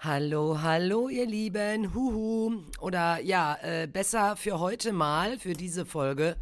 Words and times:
Hallo, 0.00 0.62
hallo, 0.62 1.08
ihr 1.08 1.26
Lieben. 1.26 1.92
Huhu. 1.92 2.62
Oder 2.80 3.20
ja, 3.20 3.58
äh, 3.62 3.88
besser 3.88 4.36
für 4.36 4.60
heute 4.60 4.92
mal, 4.92 5.40
für 5.40 5.54
diese 5.54 5.84
Folge. 5.84 6.36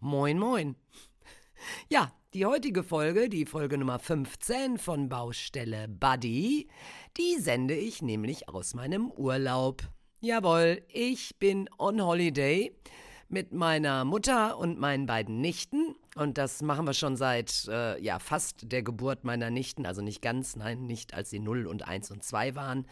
Moin, 0.00 0.36
moin. 0.36 0.74
Ja, 1.88 2.10
die 2.34 2.44
heutige 2.44 2.82
Folge, 2.82 3.28
die 3.28 3.46
Folge 3.46 3.78
Nummer 3.78 4.00
15 4.00 4.78
von 4.78 5.08
Baustelle 5.08 5.86
Buddy, 5.86 6.68
die 7.16 7.36
sende 7.38 7.74
ich 7.76 8.02
nämlich 8.02 8.48
aus 8.48 8.74
meinem 8.74 9.12
Urlaub. 9.12 9.82
Jawohl, 10.18 10.82
ich 10.88 11.38
bin 11.38 11.70
on 11.78 12.02
Holiday 12.02 12.76
mit 13.28 13.52
meiner 13.52 14.04
Mutter 14.04 14.58
und 14.58 14.80
meinen 14.80 15.06
beiden 15.06 15.40
Nichten. 15.40 15.94
Und 16.16 16.38
das 16.38 16.62
machen 16.62 16.86
wir 16.86 16.94
schon 16.94 17.16
seit 17.16 17.68
äh, 17.68 18.00
ja, 18.02 18.18
fast 18.18 18.72
der 18.72 18.82
Geburt 18.82 19.24
meiner 19.24 19.50
Nichten. 19.50 19.86
Also 19.86 20.02
nicht 20.02 20.22
ganz, 20.22 20.56
nein, 20.56 20.86
nicht 20.86 21.14
als 21.14 21.30
sie 21.30 21.38
0 21.38 21.66
und 21.66 21.86
1 21.86 22.10
und 22.10 22.24
2 22.24 22.54
waren. 22.54 22.86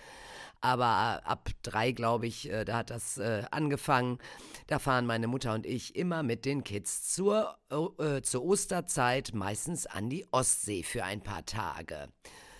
Aber 0.60 1.22
ab 1.24 1.50
drei, 1.62 1.92
glaube 1.92 2.26
ich, 2.26 2.50
äh, 2.50 2.64
da 2.64 2.78
hat 2.78 2.90
das 2.90 3.18
äh, 3.18 3.42
angefangen. 3.50 4.18
Da 4.66 4.78
fahren 4.78 5.06
meine 5.06 5.26
Mutter 5.26 5.54
und 5.54 5.66
ich 5.66 5.96
immer 5.96 6.22
mit 6.22 6.44
den 6.44 6.64
Kids 6.64 7.12
zur, 7.14 7.56
äh, 7.70 8.22
zur 8.22 8.44
Osterzeit, 8.44 9.32
meistens 9.34 9.86
an 9.86 10.08
die 10.08 10.26
Ostsee 10.30 10.82
für 10.82 11.04
ein 11.04 11.20
paar 11.20 11.44
Tage. 11.44 12.08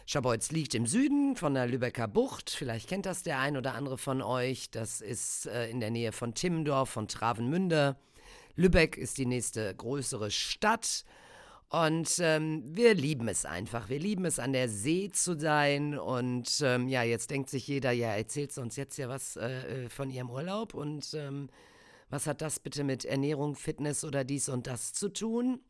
Schabolz 0.09 0.53
liegt 0.53 0.77
im 0.77 0.87
Süden 0.87 1.35
von 1.35 1.55
der 1.55 1.67
Lübecker 1.67 2.07
Bucht. 2.07 2.51
Vielleicht 2.51 2.89
kennt 2.89 3.07
das 3.07 3.25
der 3.25 3.41
ein 3.41 3.57
oder 3.57 3.75
andere 3.75 3.99
von 3.99 4.23
euch. 4.23 4.71
Das 4.71 5.01
ist 5.01 5.47
äh, 5.47 5.69
in 5.69 5.81
der 5.81 5.91
Nähe 5.91 6.13
von 6.13 6.33
Timmendorf, 6.35 6.91
von 6.91 7.09
Travemünde. 7.09 7.97
Lübeck 8.57 8.97
ist 8.97 9.19
die 9.19 9.27
nächste 9.27 9.75
größere 9.75 10.31
Stadt. 10.31 11.05
Und 11.69 12.19
ähm, 12.21 12.63
wir 12.65 12.95
lieben 12.95 13.29
es 13.29 13.45
einfach. 13.45 13.89
Wir 13.89 13.99
lieben 13.99 14.25
es, 14.25 14.39
an 14.39 14.53
der 14.53 14.69
See 14.69 15.11
zu 15.11 15.39
sein. 15.39 15.99
Und 15.99 16.61
ähm, 16.63 16.89
ja, 16.89 17.03
jetzt 17.03 17.31
denkt 17.31 17.51
sich 17.51 17.67
jeder, 17.67 17.91
ja, 17.91 18.15
erzählt 18.15 18.57
uns 18.59 18.77
jetzt 18.77 18.97
ja 18.99 19.09
was 19.09 19.37
äh, 19.37 19.85
äh, 19.85 19.89
von 19.89 20.11
ihrem 20.11 20.31
Urlaub. 20.31 20.75
Und 20.75 21.13
ähm, 21.15 21.49
was 22.09 22.27
hat 22.27 22.41
das 22.41 22.61
bitte 22.61 22.85
mit 22.85 23.05
Ernährung, 23.05 23.57
Fitness 23.57 24.05
oder 24.05 24.25
dies 24.25 24.49
und 24.49 24.67
das 24.67 24.93
zu 24.93 25.09
tun? 25.09 25.61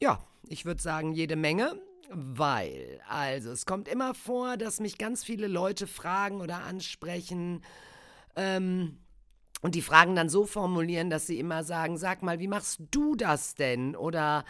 Ja, 0.00 0.18
ich 0.48 0.64
würde 0.64 0.82
sagen, 0.82 1.12
jede 1.12 1.36
Menge. 1.36 1.80
Weil, 2.10 3.02
also, 3.06 3.50
es 3.50 3.66
kommt 3.66 3.86
immer 3.86 4.14
vor, 4.14 4.56
dass 4.56 4.80
mich 4.80 4.96
ganz 4.96 5.24
viele 5.24 5.46
Leute 5.46 5.86
fragen 5.86 6.40
oder 6.40 6.64
ansprechen. 6.64 7.62
Ähm, 8.34 8.96
und 9.60 9.74
die 9.74 9.82
Fragen 9.82 10.14
dann 10.14 10.28
so 10.28 10.46
formulieren, 10.46 11.10
dass 11.10 11.26
sie 11.26 11.38
immer 11.38 11.64
sagen: 11.64 11.96
Sag 11.96 12.22
mal, 12.22 12.38
wie 12.38 12.48
machst 12.48 12.80
du 12.90 13.16
das 13.16 13.54
denn? 13.54 13.96
Oder 13.96 14.44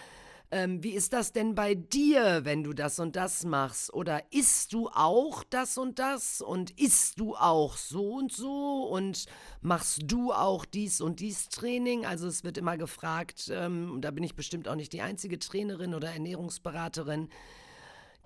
ähm, 0.51 0.83
wie 0.83 0.93
ist 0.93 1.13
das 1.13 1.33
denn 1.33 1.55
bei 1.55 1.75
dir, 1.75 2.45
wenn 2.45 2.63
du 2.63 2.73
das 2.73 2.99
und 2.99 3.17
das 3.17 3.45
machst? 3.45 3.93
Oder 3.93 4.23
isst 4.33 4.73
du 4.73 4.89
auch 4.89 5.45
das 5.45 5.77
und 5.77 5.99
das? 5.99 6.41
Und 6.41 6.71
isst 6.81 7.21
du 7.21 7.37
auch 7.37 7.77
so 7.77 8.15
und 8.15 8.33
so? 8.33 8.85
Und 8.85 9.27
machst 9.61 10.03
du 10.07 10.33
auch 10.33 10.65
dies 10.65 11.03
und 11.03 11.21
dies 11.21 11.51
Training? 11.51 12.07
Also 12.07 12.27
es 12.27 12.45
wird 12.45 12.57
immer 12.57 12.79
gefragt, 12.79 13.51
ähm, 13.53 13.99
da 14.01 14.11
bin 14.11 14.25
ich 14.25 14.37
bestimmt 14.37 14.69
auch 14.69 14.75
nicht 14.75 14.95
die 14.95 15.03
einzige 15.03 15.39
Trainerin 15.39 15.95
oder 15.95 16.11
Ernährungsberaterin, 16.11 17.29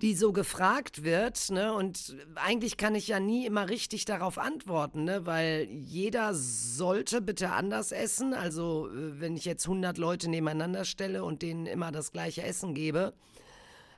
die 0.01 0.15
so 0.15 0.33
gefragt 0.33 1.03
wird, 1.03 1.49
ne? 1.51 1.73
Und 1.73 2.17
eigentlich 2.35 2.77
kann 2.77 2.95
ich 2.95 3.07
ja 3.07 3.19
nie 3.19 3.45
immer 3.45 3.69
richtig 3.69 4.05
darauf 4.05 4.37
antworten, 4.37 5.05
ne? 5.05 5.25
Weil 5.25 5.67
jeder 5.69 6.33
sollte 6.33 7.21
bitte 7.21 7.51
anders 7.51 7.91
essen. 7.91 8.33
Also, 8.33 8.89
äh, 8.89 9.19
wenn 9.21 9.37
ich 9.37 9.45
jetzt 9.45 9.65
100 9.65 9.97
Leute 9.97 10.29
nebeneinander 10.29 10.85
stelle 10.85 11.23
und 11.23 11.41
denen 11.41 11.65
immer 11.65 11.91
das 11.91 12.11
gleiche 12.11 12.43
Essen 12.43 12.73
gebe, 12.73 13.13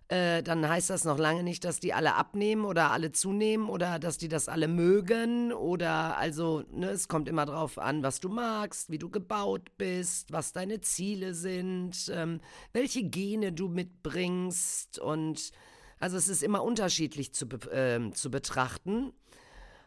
äh, 0.08 0.44
dann 0.44 0.68
heißt 0.68 0.92
das 0.92 1.04
noch 1.04 1.18
lange 1.18 1.42
nicht, 1.42 1.64
dass 1.64 1.80
die 1.80 1.94
alle 1.94 2.14
abnehmen 2.14 2.66
oder 2.66 2.92
alle 2.92 3.12
zunehmen 3.12 3.69
oder 3.69 3.98
dass 3.98 4.19
die 4.19 4.28
das 4.28 4.48
alle 4.48 4.68
mögen 4.68 5.52
oder 5.52 6.18
also, 6.18 6.64
ne, 6.72 6.90
es 6.92 7.08
kommt 7.08 7.28
immer 7.28 7.48
drauf 7.48 7.80
an, 7.80 8.03
was 8.03 8.19
du 8.19 8.30
magst, 8.30 8.92
wie 8.92 9.00
du 9.00 9.09
gebaut 9.09 9.72
bist, 9.80 10.31
was 10.31 10.53
deine 10.53 10.81
Ziele 10.81 11.34
sind, 11.34 12.12
ähm, 12.14 12.40
welche 12.72 13.03
Gene 13.03 13.52
du 13.52 13.68
mitbringst 13.68 15.00
und 15.00 15.52
also 16.00 16.17
es 16.17 16.28
ist 16.28 16.44
immer 16.44 16.63
unterschiedlich 16.63 17.33
zu, 17.33 17.45
äh, 17.72 18.11
zu 18.11 18.31
betrachten. 18.31 19.13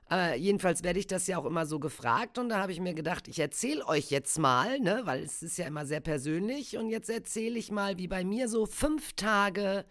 Aber 0.08 0.34
jedenfalls 0.36 0.82
werde 0.82 0.98
ich 0.98 1.06
das 1.06 1.26
ja 1.26 1.36
auch 1.36 1.44
immer 1.44 1.66
so 1.66 1.78
gefragt 1.78 2.38
und 2.38 2.48
da 2.48 2.60
habe 2.60 2.72
ich 2.72 2.80
mir 2.80 2.94
gedacht, 2.94 3.28
ich 3.28 3.38
erzähle 3.38 3.86
euch 3.86 4.10
jetzt 4.10 4.38
mal, 4.38 4.80
ne, 4.80 5.02
weil 5.04 5.22
es 5.22 5.42
ist 5.42 5.58
ja 5.58 5.66
immer 5.66 5.84
sehr 5.84 6.00
persönlich 6.00 6.78
und 6.78 6.88
jetzt 6.88 7.10
erzähle 7.10 7.58
ich 7.58 7.70
mal, 7.70 7.98
wie 7.98 8.08
bei 8.08 8.24
mir 8.24 8.48
so 8.48 8.64
fünf 8.64 9.12
Tage 9.12 9.84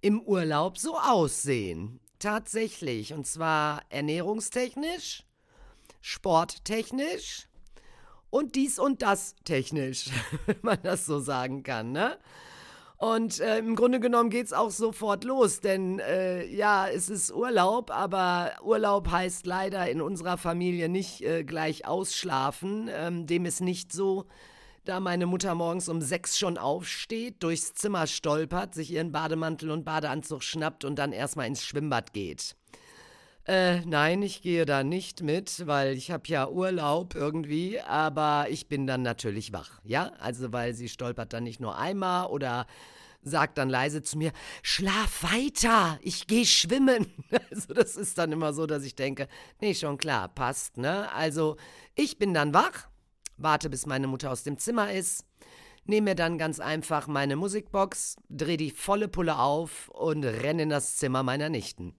im 0.00 0.22
Urlaub 0.22 0.78
so 0.78 0.96
aussehen. 0.96 2.00
Tatsächlich. 2.18 3.12
Und 3.12 3.26
zwar 3.26 3.82
ernährungstechnisch, 3.90 5.24
sporttechnisch 6.00 7.48
und 8.30 8.54
dies 8.54 8.78
und 8.78 9.02
das 9.02 9.36
technisch, 9.44 10.06
wenn 10.46 10.58
man 10.62 10.78
das 10.82 11.06
so 11.06 11.20
sagen 11.20 11.62
kann, 11.62 11.92
ne? 11.92 12.18
Und 12.98 13.38
äh, 13.38 13.58
im 13.58 13.76
Grunde 13.76 14.00
genommen 14.00 14.28
geht 14.28 14.46
es 14.46 14.52
auch 14.52 14.72
sofort 14.72 15.22
los, 15.22 15.60
denn 15.60 16.00
äh, 16.00 16.44
ja, 16.46 16.88
es 16.88 17.08
ist 17.08 17.32
Urlaub, 17.32 17.92
aber 17.92 18.50
Urlaub 18.60 19.08
heißt 19.08 19.46
leider 19.46 19.88
in 19.88 20.00
unserer 20.00 20.36
Familie 20.36 20.88
nicht 20.88 21.22
äh, 21.22 21.44
gleich 21.44 21.86
ausschlafen. 21.86 22.90
Ähm, 22.92 23.28
dem 23.28 23.46
ist 23.46 23.60
nicht 23.60 23.92
so, 23.92 24.26
da 24.84 24.98
meine 24.98 25.26
Mutter 25.26 25.54
morgens 25.54 25.88
um 25.88 26.00
sechs 26.00 26.36
schon 26.38 26.58
aufsteht, 26.58 27.40
durchs 27.44 27.72
Zimmer 27.74 28.08
stolpert, 28.08 28.74
sich 28.74 28.90
ihren 28.90 29.12
Bademantel 29.12 29.70
und 29.70 29.84
Badeanzug 29.84 30.42
schnappt 30.42 30.84
und 30.84 30.98
dann 30.98 31.12
erstmal 31.12 31.46
ins 31.46 31.64
Schwimmbad 31.64 32.12
geht. 32.12 32.57
Äh, 33.48 33.80
nein, 33.86 34.20
ich 34.20 34.42
gehe 34.42 34.66
da 34.66 34.84
nicht 34.84 35.22
mit, 35.22 35.66
weil 35.66 35.94
ich 35.94 36.10
habe 36.10 36.24
ja 36.26 36.50
Urlaub 36.50 37.14
irgendwie, 37.14 37.80
aber 37.80 38.46
ich 38.50 38.68
bin 38.68 38.86
dann 38.86 39.00
natürlich 39.00 39.54
wach, 39.54 39.80
ja? 39.84 40.12
Also, 40.18 40.52
weil 40.52 40.74
sie 40.74 40.90
stolpert 40.90 41.32
dann 41.32 41.44
nicht 41.44 41.58
nur 41.58 41.78
einmal 41.78 42.26
oder 42.26 42.66
sagt 43.22 43.56
dann 43.56 43.70
leise 43.70 44.02
zu 44.02 44.18
mir, 44.18 44.32
schlaf 44.62 45.22
weiter, 45.22 45.98
ich 46.02 46.26
gehe 46.26 46.44
schwimmen. 46.44 47.06
Also, 47.50 47.72
das 47.72 47.96
ist 47.96 48.18
dann 48.18 48.32
immer 48.32 48.52
so, 48.52 48.66
dass 48.66 48.84
ich 48.84 48.94
denke, 48.94 49.28
nee, 49.62 49.74
schon 49.74 49.96
klar, 49.96 50.28
passt, 50.28 50.76
ne? 50.76 51.10
Also, 51.12 51.56
ich 51.94 52.18
bin 52.18 52.34
dann 52.34 52.52
wach, 52.52 52.88
warte, 53.38 53.70
bis 53.70 53.86
meine 53.86 54.08
Mutter 54.08 54.30
aus 54.30 54.42
dem 54.42 54.58
Zimmer 54.58 54.92
ist, 54.92 55.24
nehme 55.86 56.10
mir 56.10 56.14
dann 56.16 56.36
ganz 56.36 56.60
einfach 56.60 57.06
meine 57.06 57.36
Musikbox, 57.36 58.16
drehe 58.28 58.58
die 58.58 58.70
volle 58.70 59.08
Pulle 59.08 59.38
auf 59.38 59.88
und 59.88 60.22
renne 60.24 60.64
in 60.64 60.68
das 60.68 60.98
Zimmer 60.98 61.22
meiner 61.22 61.48
Nichten 61.48 61.94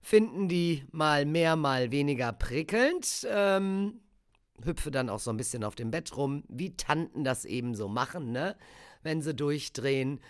finden 0.00 0.48
die 0.48 0.84
mal 0.92 1.26
mehr, 1.26 1.56
mal 1.56 1.90
weniger 1.90 2.32
prickelnd. 2.32 3.26
Ähm, 3.30 4.00
hüpfe 4.64 4.90
dann 4.90 5.08
auch 5.08 5.20
so 5.20 5.30
ein 5.30 5.36
bisschen 5.36 5.64
auf 5.64 5.74
dem 5.74 5.90
Bett 5.90 6.16
rum, 6.16 6.44
wie 6.48 6.76
Tanten 6.76 7.24
das 7.24 7.44
eben 7.44 7.74
so 7.74 7.88
machen, 7.88 8.32
ne? 8.32 8.56
Wenn 9.02 9.22
sie 9.22 9.34
durchdrehen. 9.34 10.20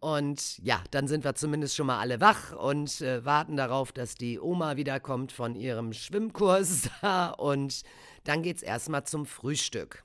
Und 0.00 0.58
ja, 0.58 0.82
dann 0.90 1.06
sind 1.06 1.24
wir 1.24 1.36
zumindest 1.36 1.76
schon 1.76 1.86
mal 1.86 2.00
alle 2.00 2.20
wach 2.20 2.52
und 2.56 3.00
äh, 3.02 3.24
warten 3.24 3.56
darauf, 3.56 3.92
dass 3.92 4.16
die 4.16 4.40
Oma 4.40 4.76
wiederkommt 4.76 5.30
von 5.30 5.54
ihrem 5.54 5.92
Schwimmkurs. 5.92 6.90
Und 7.38 7.82
dann 8.24 8.42
geht's 8.42 8.62
erstmal 8.62 9.04
zum 9.04 9.26
Frühstück. 9.26 10.04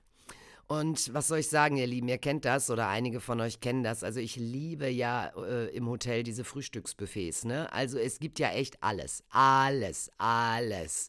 Und 0.67 1.13
was 1.13 1.29
soll 1.29 1.39
ich 1.39 1.47
sagen, 1.47 1.77
ihr 1.77 1.87
Lieben, 1.87 2.09
ihr 2.09 2.17
kennt 2.17 2.43
das 2.43 2.69
oder 2.69 2.89
einige 2.89 3.21
von 3.21 3.39
euch 3.39 3.61
kennen 3.61 3.83
das. 3.83 4.03
Also 4.03 4.19
ich 4.19 4.35
liebe 4.35 4.89
ja 4.89 5.31
äh, 5.37 5.73
im 5.73 5.87
Hotel 5.87 6.23
diese 6.23 6.43
Frühstücksbuffets, 6.43 7.45
ne? 7.45 7.71
Also 7.71 7.97
es 7.97 8.19
gibt 8.19 8.37
ja 8.37 8.49
echt 8.49 8.83
alles, 8.83 9.23
alles, 9.29 10.11
alles. 10.17 11.07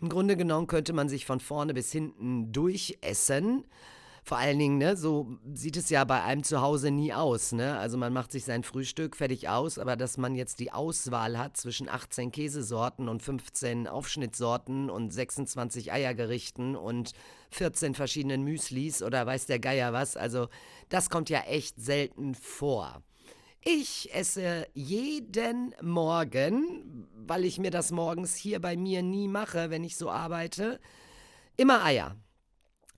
Im 0.00 0.08
Grunde 0.08 0.36
genommen 0.36 0.68
könnte 0.68 0.92
man 0.92 1.08
sich 1.08 1.26
von 1.26 1.40
vorne 1.40 1.74
bis 1.74 1.90
hinten 1.90 2.52
durchessen. 2.52 3.64
Vor 4.24 4.38
allen 4.38 4.58
Dingen, 4.58 4.78
ne, 4.78 4.96
so 4.96 5.36
sieht 5.52 5.76
es 5.76 5.90
ja 5.90 6.04
bei 6.04 6.22
einem 6.22 6.44
zu 6.44 6.60
Hause 6.60 6.92
nie 6.92 7.12
aus, 7.12 7.50
ne? 7.50 7.76
Also 7.78 7.98
man 7.98 8.12
macht 8.12 8.30
sich 8.30 8.44
sein 8.44 8.62
Frühstück 8.62 9.16
fertig 9.16 9.48
aus, 9.48 9.80
aber 9.80 9.96
dass 9.96 10.16
man 10.16 10.36
jetzt 10.36 10.60
die 10.60 10.70
Auswahl 10.70 11.36
hat 11.38 11.56
zwischen 11.56 11.88
18 11.88 12.30
Käsesorten 12.30 13.08
und 13.08 13.20
15 13.20 13.88
Aufschnittsorten 13.88 14.90
und 14.90 15.12
26 15.12 15.92
Eiergerichten 15.92 16.76
und 16.76 17.12
14 17.50 17.96
verschiedenen 17.96 18.44
Müslis 18.44 19.02
oder 19.02 19.26
weiß 19.26 19.46
der 19.46 19.58
Geier 19.58 19.92
was, 19.92 20.16
also 20.16 20.48
das 20.88 21.10
kommt 21.10 21.28
ja 21.28 21.40
echt 21.40 21.80
selten 21.80 22.36
vor. 22.36 23.02
Ich 23.64 24.14
esse 24.14 24.68
jeden 24.74 25.74
Morgen, 25.82 27.08
weil 27.14 27.44
ich 27.44 27.58
mir 27.58 27.70
das 27.72 27.90
morgens 27.90 28.36
hier 28.36 28.60
bei 28.60 28.76
mir 28.76 29.02
nie 29.02 29.26
mache, 29.26 29.70
wenn 29.70 29.82
ich 29.82 29.96
so 29.96 30.10
arbeite, 30.10 30.80
immer 31.56 31.84
Eier. 31.84 32.16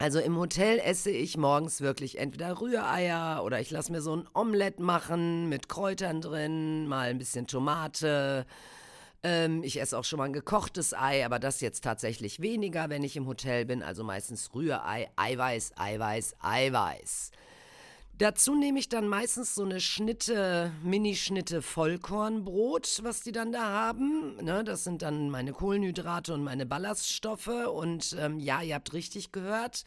Also 0.04 0.18
im 0.18 0.36
Hotel 0.36 0.80
esse 0.80 1.10
ich 1.10 1.38
morgens 1.38 1.80
wirklich 1.80 2.18
entweder 2.18 2.60
Rühreier 2.60 3.42
oder 3.42 3.58
ich 3.62 3.70
lasse 3.70 3.90
mir 3.90 4.02
so 4.02 4.14
ein 4.14 4.28
Omelett 4.34 4.78
machen 4.78 5.48
mit 5.48 5.70
Kräutern 5.70 6.20
drin, 6.20 6.86
mal 6.86 7.08
ein 7.08 7.16
bisschen 7.16 7.46
Tomate. 7.46 8.44
Ähm, 9.22 9.62
ich 9.62 9.80
esse 9.80 9.96
auch 9.96 10.04
schon 10.04 10.18
mal 10.18 10.26
ein 10.26 10.34
gekochtes 10.34 10.92
Ei, 10.92 11.24
aber 11.24 11.38
das 11.38 11.62
jetzt 11.62 11.84
tatsächlich 11.84 12.40
weniger, 12.40 12.90
wenn 12.90 13.02
ich 13.02 13.16
im 13.16 13.26
Hotel 13.26 13.64
bin. 13.64 13.82
Also 13.82 14.04
meistens 14.04 14.54
Rührei, 14.54 15.08
Eiweiß, 15.16 15.72
Eiweiß, 15.78 16.36
Eiweiß. 16.42 17.30
Dazu 18.18 18.54
nehme 18.54 18.78
ich 18.78 18.88
dann 18.88 19.08
meistens 19.08 19.56
so 19.56 19.64
eine 19.64 19.80
Schnitte, 19.80 20.70
Minischnitte 20.84 21.62
Vollkornbrot, 21.62 23.00
was 23.02 23.22
die 23.22 23.32
dann 23.32 23.50
da 23.50 23.64
haben. 23.64 24.36
Ne, 24.36 24.62
das 24.62 24.84
sind 24.84 25.02
dann 25.02 25.30
meine 25.30 25.52
Kohlenhydrate 25.52 26.32
und 26.32 26.44
meine 26.44 26.64
Ballaststoffe. 26.64 27.48
Und 27.48 28.16
ähm, 28.20 28.38
ja, 28.38 28.62
ihr 28.62 28.76
habt 28.76 28.92
richtig 28.92 29.32
gehört. 29.32 29.84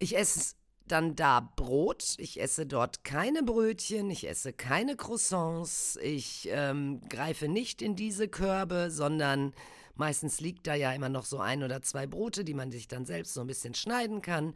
Ich 0.00 0.16
esse 0.16 0.56
dann 0.88 1.14
da 1.14 1.40
Brot. 1.54 2.16
Ich 2.18 2.40
esse 2.40 2.66
dort 2.66 3.04
keine 3.04 3.44
Brötchen. 3.44 4.10
Ich 4.10 4.28
esse 4.28 4.52
keine 4.52 4.96
Croissants. 4.96 6.00
Ich 6.02 6.48
ähm, 6.50 7.00
greife 7.08 7.46
nicht 7.46 7.80
in 7.80 7.94
diese 7.94 8.26
Körbe, 8.26 8.90
sondern 8.90 9.54
meistens 9.94 10.40
liegt 10.40 10.66
da 10.66 10.74
ja 10.74 10.92
immer 10.92 11.08
noch 11.08 11.24
so 11.24 11.38
ein 11.38 11.62
oder 11.62 11.80
zwei 11.80 12.08
Brote, 12.08 12.44
die 12.44 12.54
man 12.54 12.72
sich 12.72 12.88
dann 12.88 13.06
selbst 13.06 13.34
so 13.34 13.40
ein 13.40 13.46
bisschen 13.46 13.74
schneiden 13.74 14.20
kann. 14.20 14.54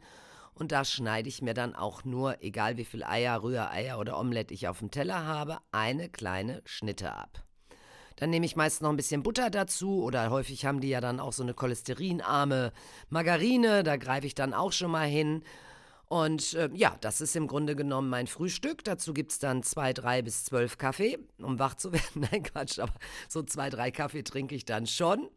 Und 0.61 0.71
da 0.71 0.85
schneide 0.85 1.27
ich 1.27 1.41
mir 1.41 1.55
dann 1.55 1.73
auch 1.73 2.03
nur, 2.03 2.43
egal 2.43 2.77
wie 2.77 2.85
viel 2.85 3.03
Eier, 3.03 3.41
Rühreier 3.41 3.97
oder 3.97 4.19
Omelette 4.19 4.53
ich 4.53 4.67
auf 4.67 4.77
dem 4.77 4.91
Teller 4.91 5.25
habe, 5.25 5.57
eine 5.71 6.07
kleine 6.07 6.61
Schnitte 6.65 7.15
ab. 7.15 7.43
Dann 8.17 8.29
nehme 8.29 8.45
ich 8.45 8.55
meist 8.55 8.83
noch 8.83 8.91
ein 8.91 8.95
bisschen 8.95 9.23
Butter 9.23 9.49
dazu 9.49 10.03
oder 10.03 10.29
häufig 10.29 10.67
haben 10.67 10.79
die 10.79 10.89
ja 10.89 11.01
dann 11.01 11.19
auch 11.19 11.33
so 11.33 11.41
eine 11.41 11.55
cholesterinarme 11.55 12.73
Margarine, 13.09 13.81
da 13.81 13.97
greife 13.97 14.27
ich 14.27 14.35
dann 14.35 14.53
auch 14.53 14.71
schon 14.71 14.91
mal 14.91 15.07
hin. 15.07 15.41
Und 16.05 16.53
äh, 16.53 16.69
ja, 16.75 16.95
das 17.01 17.21
ist 17.21 17.35
im 17.35 17.47
Grunde 17.47 17.75
genommen 17.75 18.09
mein 18.09 18.27
Frühstück. 18.27 18.83
Dazu 18.83 19.15
gibt 19.15 19.31
es 19.31 19.39
dann 19.39 19.63
zwei, 19.63 19.93
drei 19.93 20.21
bis 20.21 20.45
zwölf 20.45 20.77
Kaffee, 20.77 21.17
um 21.39 21.57
wach 21.57 21.73
zu 21.73 21.91
werden. 21.91 22.27
Nein, 22.31 22.43
Quatsch, 22.43 22.77
aber 22.77 22.93
so 23.27 23.41
zwei, 23.41 23.71
drei 23.71 23.89
Kaffee 23.89 24.21
trinke 24.21 24.53
ich 24.53 24.65
dann 24.65 24.85
schon. 24.85 25.27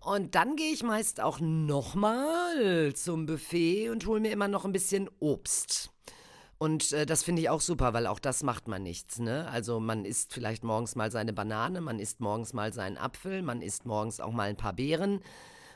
Und 0.00 0.34
dann 0.34 0.56
gehe 0.56 0.72
ich 0.72 0.82
meist 0.82 1.20
auch 1.20 1.40
nochmal 1.40 2.94
zum 2.94 3.26
Buffet 3.26 3.90
und 3.90 4.06
hole 4.06 4.20
mir 4.20 4.30
immer 4.30 4.48
noch 4.48 4.64
ein 4.64 4.72
bisschen 4.72 5.10
Obst. 5.18 5.90
Und 6.58 6.92
äh, 6.92 7.06
das 7.06 7.22
finde 7.22 7.42
ich 7.42 7.50
auch 7.50 7.60
super, 7.60 7.92
weil 7.94 8.06
auch 8.06 8.18
das 8.18 8.42
macht 8.42 8.68
man 8.68 8.82
nichts. 8.82 9.18
Ne? 9.20 9.48
Also 9.48 9.80
man 9.80 10.04
isst 10.04 10.32
vielleicht 10.32 10.64
morgens 10.64 10.96
mal 10.96 11.10
seine 11.10 11.32
Banane, 11.32 11.80
man 11.80 12.00
isst 12.00 12.20
morgens 12.20 12.52
mal 12.52 12.72
seinen 12.72 12.98
Apfel, 12.98 13.42
man 13.42 13.62
isst 13.62 13.86
morgens 13.86 14.20
auch 14.20 14.32
mal 14.32 14.48
ein 14.48 14.56
paar 14.56 14.72
Beeren. 14.72 15.20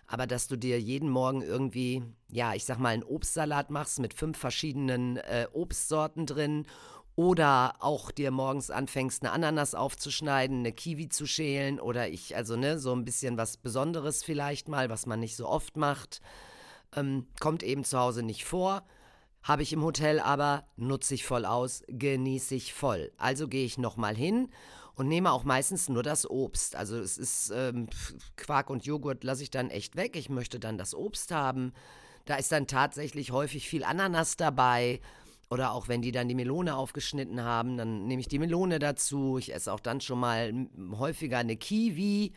Aber 0.09 0.27
dass 0.27 0.49
du 0.49 0.57
dir 0.57 0.81
jeden 0.81 1.09
Morgen 1.09 1.43
irgendwie, 1.43 2.03
ja, 2.29 2.55
ich 2.55 2.65
sag 2.65 2.79
mal, 2.79 2.91
einen 2.91 3.05
Obstsalat 3.05 3.71
machst 3.71 4.01
mit 4.01 4.13
fünf 4.13 4.37
verschiedenen 4.37 5.17
äh, 5.19 5.47
Obstsorten 5.53 6.27
drin 6.27 6.67
oder 7.15 7.75
auch 7.81 8.11
dir 8.11 8.31
morgens 8.31 8.71
anfängst, 8.71 9.23
eine 9.23 9.33
Ananas 9.33 9.75
aufzuschneiden, 9.75 10.61
eine 10.61 10.73
Kiwi 10.73 11.09
zu 11.09 11.27
schälen 11.27 11.79
oder 11.79 12.09
ich, 12.09 12.37
also 12.37 12.57
ne, 12.57 12.79
so 12.79 12.93
ein 12.93 13.05
bisschen 13.05 13.37
was 13.37 13.57
Besonderes 13.57 14.25
vielleicht 14.25 14.69
mal, 14.69 14.89
was 14.89 15.07
man 15.07 15.21
nicht 15.21 15.37
so 15.37 15.47
oft 15.47 15.77
macht. 15.77 16.21
Ähm, 16.95 17.27
kommt 17.41 17.63
eben 17.63 17.85
zu 17.85 17.99
Hause 17.99 18.23
nicht 18.23 18.45
vor. 18.45 18.83
Habe 19.43 19.63
ich 19.63 19.73
im 19.73 19.83
Hotel 19.83 20.21
aber, 20.21 20.65
nutze 20.77 21.15
ich 21.15 21.25
voll 21.25 21.45
aus, 21.45 21.83
genieße 21.89 22.55
ich 22.55 22.73
voll. 22.73 23.13
Also 23.19 23.49
gehe 23.49 23.65
ich 23.65 23.77
nochmal 23.77 24.15
hin 24.15 24.49
und 24.95 25.09
nehme 25.09 25.33
auch 25.33 25.45
meistens 25.45 25.89
nur 25.89 26.03
das 26.03 26.29
Obst. 26.29 26.77
Also 26.77 26.99
es 26.99 27.19
ist 27.19 27.51
ähm, 27.55 27.89
Quark 28.37 28.71
und 28.71 28.85
Joghurt 28.87 29.25
lasse 29.25 29.43
ich 29.43 29.51
dann 29.51 29.71
echt 29.71 29.97
weg. 29.97 30.17
Ich 30.17 30.31
möchte 30.31 30.61
dann 30.61 30.79
das 30.79 30.95
Obst 30.95 31.33
haben. 31.33 31.73
Da 32.25 32.37
ist 32.37 32.53
dann 32.53 32.67
tatsächlich 32.67 33.33
häufig 33.33 33.69
viel 33.69 33.85
Ananas 33.85 34.37
dabei 34.37 35.01
oder 35.53 35.73
auch 35.73 35.87
wenn 35.87 36.01
die 36.01 36.13
dann 36.13 36.29
die 36.29 36.35
Melone 36.35 36.75
aufgeschnitten 36.75 37.45
haben, 37.45 37.77
dann 37.77 38.07
nehme 38.07 38.21
ich 38.21 38.27
die 38.27 38.39
Melone 38.39 38.79
dazu. 38.79 39.37
Ich 39.37 39.53
esse 39.53 39.71
auch 39.71 39.81
dann 39.81 40.01
schon 40.01 40.19
mal 40.19 40.67
häufiger 40.99 41.37
eine 41.37 41.59
Kiwi, 41.59 42.33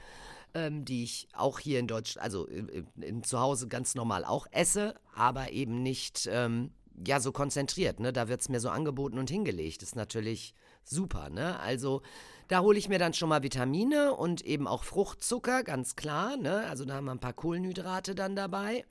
ähm, 0.53 0.83
die 0.83 1.05
ich 1.05 1.29
auch 1.33 1.59
hier 1.59 1.79
in 1.79 1.87
Deutschland, 1.87 2.21
also 2.21 2.45
in, 2.45 2.85
in, 2.99 3.23
zu 3.23 3.39
Hause 3.39 3.69
ganz 3.69 3.95
normal 3.95 4.25
auch 4.25 4.47
esse, 4.51 4.95
aber 5.15 5.53
eben 5.53 5.81
nicht 5.81 6.27
ähm, 6.29 6.71
ja 7.07 7.21
so 7.21 7.31
konzentriert. 7.31 8.01
Ne? 8.01 8.11
Da 8.11 8.27
wird 8.27 8.41
es 8.41 8.49
mir 8.49 8.59
so 8.59 8.67
angeboten 8.67 9.17
und 9.17 9.29
hingelegt. 9.29 9.81
Das 9.81 9.89
ist 9.89 9.95
natürlich 9.95 10.53
super. 10.83 11.29
Ne? 11.29 11.57
Also 11.61 12.01
da 12.49 12.59
hole 12.59 12.77
ich 12.77 12.89
mir 12.89 12.99
dann 12.99 13.13
schon 13.13 13.29
mal 13.29 13.43
Vitamine 13.43 14.13
und 14.13 14.41
eben 14.41 14.67
auch 14.67 14.83
Fruchtzucker, 14.83 15.63
ganz 15.63 15.95
klar. 15.95 16.35
Ne? 16.35 16.65
Also 16.69 16.83
da 16.83 16.95
haben 16.95 17.05
wir 17.05 17.11
ein 17.11 17.19
paar 17.19 17.31
Kohlenhydrate 17.31 18.13
dann 18.13 18.35
dabei. 18.35 18.83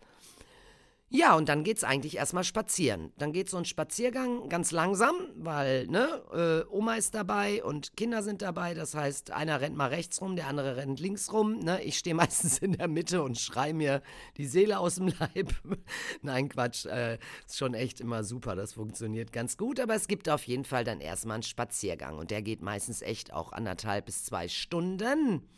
Ja, 1.16 1.36
und 1.36 1.48
dann 1.48 1.62
geht's 1.62 1.84
eigentlich 1.84 2.16
erstmal 2.16 2.42
spazieren. 2.42 3.12
Dann 3.18 3.32
geht 3.32 3.48
so 3.48 3.56
ein 3.56 3.64
Spaziergang 3.64 4.48
ganz 4.48 4.72
langsam, 4.72 5.14
weil, 5.36 5.86
ne, 5.86 6.64
äh, 6.66 6.68
Oma 6.68 6.96
ist 6.96 7.14
dabei 7.14 7.62
und 7.62 7.96
Kinder 7.96 8.24
sind 8.24 8.42
dabei. 8.42 8.74
Das 8.74 8.96
heißt, 8.96 9.30
einer 9.30 9.60
rennt 9.60 9.76
mal 9.76 9.90
rechts 9.90 10.20
rum, 10.20 10.34
der 10.34 10.48
andere 10.48 10.76
rennt 10.76 10.98
links 10.98 11.32
rum. 11.32 11.60
Ne? 11.60 11.80
Ich 11.84 11.98
stehe 11.98 12.16
meistens 12.16 12.58
in 12.58 12.72
der 12.72 12.88
Mitte 12.88 13.22
und 13.22 13.38
schrei 13.38 13.72
mir 13.72 14.02
die 14.38 14.46
Seele 14.46 14.80
aus 14.80 14.96
dem 14.96 15.06
Leib. 15.06 15.54
Nein, 16.22 16.48
Quatsch. 16.48 16.84
Äh, 16.86 17.18
ist 17.46 17.58
schon 17.58 17.74
echt 17.74 18.00
immer 18.00 18.24
super. 18.24 18.56
Das 18.56 18.72
funktioniert 18.72 19.32
ganz 19.32 19.56
gut. 19.56 19.78
Aber 19.78 19.94
es 19.94 20.08
gibt 20.08 20.28
auf 20.28 20.42
jeden 20.48 20.64
Fall 20.64 20.82
dann 20.82 21.00
erstmal 21.00 21.34
einen 21.34 21.42
Spaziergang. 21.44 22.18
Und 22.18 22.32
der 22.32 22.42
geht 22.42 22.60
meistens 22.60 23.02
echt 23.02 23.32
auch 23.32 23.52
anderthalb 23.52 24.06
bis 24.06 24.24
zwei 24.24 24.48
Stunden. 24.48 25.48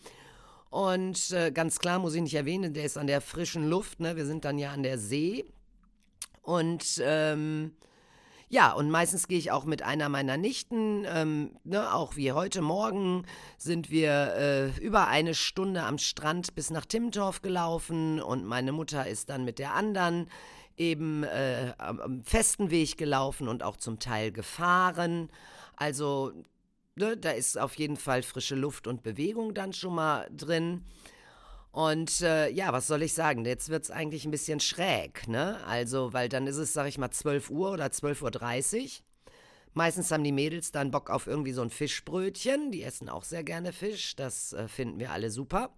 Und 0.76 1.30
äh, 1.30 1.52
ganz 1.52 1.78
klar 1.78 1.98
muss 1.98 2.14
ich 2.14 2.20
nicht 2.20 2.34
erwähnen, 2.34 2.74
der 2.74 2.84
ist 2.84 2.98
an 2.98 3.06
der 3.06 3.22
frischen 3.22 3.66
Luft. 3.66 3.98
Ne? 3.98 4.14
Wir 4.14 4.26
sind 4.26 4.44
dann 4.44 4.58
ja 4.58 4.72
an 4.72 4.82
der 4.82 4.98
See. 4.98 5.46
Und 6.42 7.00
ähm, 7.02 7.72
ja, 8.50 8.74
und 8.74 8.90
meistens 8.90 9.26
gehe 9.26 9.38
ich 9.38 9.50
auch 9.50 9.64
mit 9.64 9.80
einer 9.80 10.10
meiner 10.10 10.36
Nichten, 10.36 11.06
ähm, 11.06 11.56
ne, 11.64 11.94
auch 11.94 12.16
wie 12.16 12.30
heute 12.32 12.60
Morgen 12.60 13.24
sind 13.56 13.88
wir 13.88 14.34
äh, 14.34 14.84
über 14.84 15.08
eine 15.08 15.34
Stunde 15.34 15.82
am 15.82 15.96
Strand 15.96 16.54
bis 16.54 16.68
nach 16.68 16.84
Timmendorf 16.84 17.40
gelaufen 17.40 18.20
und 18.20 18.44
meine 18.44 18.72
Mutter 18.72 19.06
ist 19.06 19.30
dann 19.30 19.46
mit 19.46 19.58
der 19.58 19.72
anderen 19.72 20.28
eben 20.76 21.24
äh, 21.24 21.72
am 21.78 22.22
festen 22.22 22.70
Weg 22.70 22.98
gelaufen 22.98 23.48
und 23.48 23.62
auch 23.62 23.78
zum 23.78 23.98
Teil 23.98 24.30
gefahren. 24.30 25.30
Also 25.74 26.32
ne, 26.96 27.16
da 27.16 27.30
ist 27.30 27.58
auf 27.58 27.74
jeden 27.74 27.96
Fall 27.96 28.22
frische 28.22 28.54
Luft 28.54 28.86
und 28.86 29.02
Bewegung 29.02 29.54
dann 29.54 29.72
schon 29.72 29.94
mal 29.94 30.28
drin. 30.30 30.84
Und 31.70 32.22
äh, 32.22 32.48
ja, 32.50 32.72
was 32.72 32.86
soll 32.86 33.02
ich 33.02 33.12
sagen? 33.12 33.44
Jetzt 33.44 33.68
wird 33.68 33.84
es 33.84 33.90
eigentlich 33.90 34.24
ein 34.24 34.30
bisschen 34.30 34.60
schräg, 34.60 35.28
ne? 35.28 35.62
Also, 35.66 36.14
weil 36.14 36.28
dann 36.30 36.46
ist 36.46 36.56
es, 36.56 36.72
sag 36.72 36.88
ich 36.88 36.96
mal, 36.96 37.10
12 37.10 37.50
Uhr 37.50 37.70
oder 37.72 37.86
12.30 37.86 38.82
Uhr. 38.84 38.90
Meistens 39.74 40.10
haben 40.10 40.24
die 40.24 40.32
Mädels 40.32 40.72
dann 40.72 40.90
Bock 40.90 41.10
auf 41.10 41.26
irgendwie 41.26 41.52
so 41.52 41.60
ein 41.60 41.68
Fischbrötchen. 41.68 42.72
Die 42.72 42.82
essen 42.82 43.10
auch 43.10 43.24
sehr 43.24 43.44
gerne 43.44 43.74
Fisch. 43.74 44.16
Das 44.16 44.54
äh, 44.54 44.68
finden 44.68 44.98
wir 44.98 45.12
alle 45.12 45.30
super. 45.30 45.70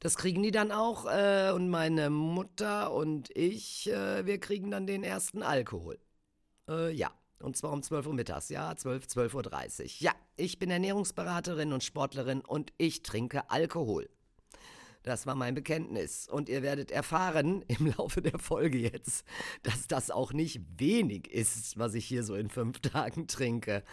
Das 0.00 0.16
kriegen 0.16 0.42
die 0.42 0.50
dann 0.50 0.72
auch. 0.72 1.04
Äh, 1.04 1.52
und 1.52 1.68
meine 1.68 2.08
Mutter 2.08 2.90
und 2.92 3.30
ich, 3.36 3.90
äh, 3.90 4.24
wir 4.24 4.40
kriegen 4.40 4.70
dann 4.70 4.86
den 4.86 5.04
ersten 5.04 5.42
Alkohol. 5.42 5.98
Äh, 6.68 6.92
ja. 6.92 7.17
Und 7.40 7.56
zwar 7.56 7.72
um 7.72 7.82
12 7.82 8.06
Uhr 8.06 8.14
mittags, 8.14 8.48
ja, 8.48 8.74
12, 8.74 9.06
12.30 9.06 9.82
Uhr. 9.82 9.86
Ja, 9.98 10.12
ich 10.36 10.58
bin 10.58 10.70
Ernährungsberaterin 10.70 11.72
und 11.72 11.84
Sportlerin 11.84 12.40
und 12.40 12.72
ich 12.78 13.02
trinke 13.02 13.50
Alkohol. 13.50 14.08
Das 15.04 15.26
war 15.26 15.34
mein 15.34 15.54
Bekenntnis. 15.54 16.28
Und 16.28 16.48
ihr 16.48 16.62
werdet 16.62 16.90
erfahren 16.90 17.62
im 17.68 17.94
Laufe 17.96 18.20
der 18.20 18.38
Folge 18.38 18.78
jetzt, 18.78 19.24
dass 19.62 19.86
das 19.86 20.10
auch 20.10 20.32
nicht 20.32 20.60
wenig 20.76 21.30
ist, 21.30 21.78
was 21.78 21.94
ich 21.94 22.04
hier 22.04 22.24
so 22.24 22.34
in 22.34 22.50
fünf 22.50 22.80
Tagen 22.82 23.26
trinke. 23.26 23.84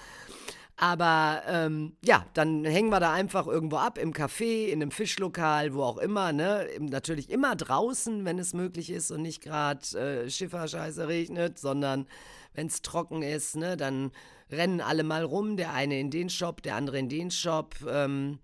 Aber 0.78 1.44
ähm, 1.48 1.96
ja, 2.04 2.26
dann 2.34 2.66
hängen 2.66 2.90
wir 2.90 3.00
da 3.00 3.14
einfach 3.14 3.48
irgendwo 3.48 3.78
ab, 3.78 3.98
im 3.98 4.12
Café, 4.12 4.66
in 4.68 4.82
einem 4.82 4.92
Fischlokal, 4.92 5.74
wo 5.74 5.84
auch 5.84 5.98
immer, 5.98 6.34
ne? 6.34 6.68
Natürlich 6.80 7.30
immer 7.30 7.56
draußen, 7.56 8.26
wenn 8.26 8.40
es 8.40 8.54
möglich 8.54 8.90
ist 8.90 9.10
und 9.10 9.22
nicht 9.22 9.42
gerade 9.42 9.80
äh, 9.98 10.30
Schifferscheiße 10.30 11.08
regnet, 11.08 11.60
sondern 11.60 12.08
wenn 12.54 12.68
es 12.68 12.82
trocken 12.82 13.22
ist, 13.22 13.56
ne, 13.56 13.78
dann 13.78 14.12
rennen 14.52 14.82
alle 14.82 15.04
mal 15.04 15.24
rum, 15.24 15.56
der 15.56 15.74
eine 15.74 16.00
in 16.00 16.12
den 16.12 16.30
Shop, 16.30 16.62
der 16.62 16.76
andere 16.76 17.00
in 17.00 17.10
den 17.10 17.32
Shop. 17.32 17.76
Ähm, 17.88 18.40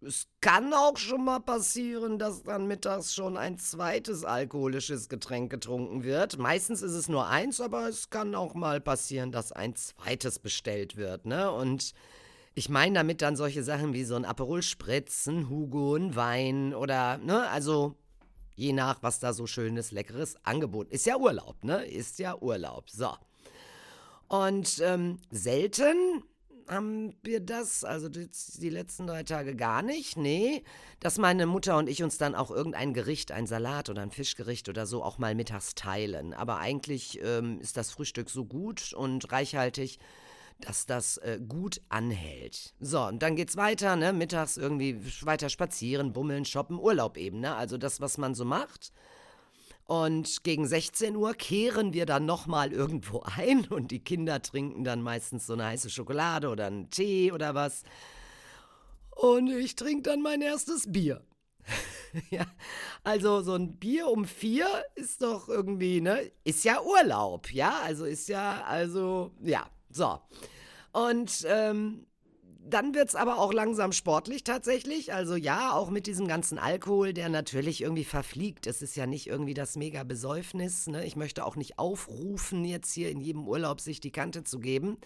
es 0.00 0.28
kann 0.40 0.72
auch 0.72 0.96
schon 0.96 1.24
mal 1.24 1.40
passieren, 1.40 2.18
dass 2.18 2.42
dann 2.44 2.66
mittags 2.66 3.14
schon 3.14 3.36
ein 3.36 3.58
zweites 3.58 4.24
alkoholisches 4.24 5.08
Getränk 5.08 5.50
getrunken 5.50 6.04
wird. 6.04 6.38
Meistens 6.38 6.82
ist 6.82 6.92
es 6.92 7.08
nur 7.08 7.26
eins, 7.26 7.60
aber 7.60 7.88
es 7.88 8.10
kann 8.10 8.34
auch 8.34 8.54
mal 8.54 8.80
passieren, 8.80 9.32
dass 9.32 9.52
ein 9.52 9.74
zweites 9.74 10.38
bestellt 10.38 10.96
wird, 10.96 11.26
ne? 11.26 11.50
Und 11.50 11.94
ich 12.54 12.68
meine 12.68 12.94
damit 12.94 13.22
dann 13.22 13.36
solche 13.36 13.62
Sachen 13.62 13.92
wie 13.92 14.04
so 14.04 14.14
ein 14.14 14.24
Aperol 14.24 14.62
Spritz, 14.62 15.26
ein 15.26 15.48
Hugo, 15.48 15.96
ein 15.96 16.14
Wein 16.14 16.74
oder, 16.74 17.18
ne? 17.18 17.48
Also 17.48 17.96
je 18.54 18.72
nach, 18.72 19.02
was 19.02 19.20
da 19.20 19.32
so 19.32 19.46
schönes, 19.46 19.92
leckeres 19.92 20.36
Angebot. 20.44 20.90
Ist 20.90 21.06
ja 21.06 21.16
Urlaub, 21.16 21.62
ne? 21.64 21.84
Ist 21.84 22.18
ja 22.18 22.36
Urlaub. 22.36 22.90
So. 22.90 23.14
Und 24.28 24.80
ähm, 24.80 25.18
selten 25.30 26.22
haben 26.68 27.14
wir 27.22 27.40
das, 27.40 27.84
also 27.84 28.08
die, 28.08 28.28
die, 28.60 28.70
letzten 28.70 29.06
drei 29.06 29.22
Tage 29.22 29.56
gar 29.56 29.82
nicht, 29.82 30.16
nee, 30.16 30.62
dass 31.00 31.18
meine 31.18 31.46
Mutter 31.46 31.76
und 31.76 31.88
ich 31.88 32.02
uns 32.02 32.18
dann 32.18 32.34
auch 32.34 32.50
irgendein 32.50 32.94
Gericht, 32.94 33.32
ein 33.32 33.46
Salat 33.46 33.88
oder 33.88 34.02
ein 34.02 34.10
Fischgericht 34.10 34.68
oder 34.68 34.86
so 34.86 35.02
auch 35.02 35.18
mal 35.18 35.34
mittags 35.34 35.74
teilen. 35.74 36.34
Aber 36.34 36.58
eigentlich 36.58 37.20
ähm, 37.22 37.60
ist 37.60 37.76
das 37.76 37.90
Frühstück 37.90 38.30
so 38.30 38.44
gut 38.44 38.92
und 38.92 39.30
reichhaltig, 39.32 39.98
dass 40.60 40.86
das 40.86 41.18
äh, 41.18 41.38
gut 41.46 41.80
anhält. 41.88 42.74
So, 42.80 43.02
und 43.02 43.22
dann 43.22 43.36
geht's 43.36 43.56
weiter, 43.56 43.96
ne, 43.96 44.12
mittags 44.12 44.56
irgendwie 44.56 45.00
weiter 45.22 45.48
spazieren, 45.48 46.12
bummeln, 46.12 46.44
shoppen, 46.44 46.78
Urlaub 46.78 47.16
eben, 47.16 47.40
ne, 47.40 47.54
also 47.54 47.78
das, 47.78 48.00
was 48.00 48.18
man 48.18 48.34
so 48.34 48.44
macht. 48.44 48.92
Und 49.88 50.44
gegen 50.44 50.66
16 50.66 51.16
Uhr 51.16 51.32
kehren 51.32 51.94
wir 51.94 52.04
dann 52.04 52.26
nochmal 52.26 52.74
irgendwo 52.74 53.22
ein 53.36 53.64
und 53.68 53.90
die 53.90 54.04
Kinder 54.04 54.42
trinken 54.42 54.84
dann 54.84 55.00
meistens 55.00 55.46
so 55.46 55.54
eine 55.54 55.64
heiße 55.64 55.88
Schokolade 55.88 56.50
oder 56.50 56.66
einen 56.66 56.90
Tee 56.90 57.32
oder 57.32 57.54
was. 57.54 57.84
Und 59.16 59.48
ich 59.48 59.76
trinke 59.76 60.02
dann 60.02 60.20
mein 60.20 60.42
erstes 60.42 60.92
Bier. 60.92 61.22
ja, 62.30 62.44
also 63.02 63.40
so 63.40 63.54
ein 63.54 63.78
Bier 63.78 64.08
um 64.08 64.26
vier 64.26 64.66
ist 64.94 65.22
doch 65.22 65.48
irgendwie, 65.48 66.02
ne? 66.02 66.32
Ist 66.44 66.64
ja 66.64 66.82
Urlaub, 66.82 67.50
ja? 67.50 67.80
Also 67.82 68.04
ist 68.04 68.28
ja, 68.28 68.64
also, 68.64 69.32
ja, 69.42 69.70
so. 69.88 70.20
Und 70.92 71.46
ähm, 71.48 72.06
dann 72.68 72.94
wird 72.94 73.08
es 73.08 73.14
aber 73.14 73.38
auch 73.38 73.52
langsam 73.52 73.92
sportlich 73.92 74.44
tatsächlich. 74.44 75.12
Also 75.12 75.36
ja, 75.36 75.72
auch 75.72 75.90
mit 75.90 76.06
diesem 76.06 76.28
ganzen 76.28 76.58
Alkohol, 76.58 77.12
der 77.12 77.28
natürlich 77.28 77.82
irgendwie 77.82 78.04
verfliegt. 78.04 78.66
Es 78.66 78.82
ist 78.82 78.96
ja 78.96 79.06
nicht 79.06 79.26
irgendwie 79.26 79.54
das 79.54 79.76
mega 79.76 80.04
Besäufnis. 80.04 80.86
Ne? 80.86 81.04
Ich 81.04 81.16
möchte 81.16 81.44
auch 81.44 81.56
nicht 81.56 81.78
aufrufen, 81.78 82.64
jetzt 82.64 82.92
hier 82.92 83.10
in 83.10 83.20
jedem 83.20 83.48
Urlaub 83.48 83.80
sich 83.80 84.00
die 84.00 84.12
Kante 84.12 84.44
zu 84.44 84.58
geben, 84.58 84.98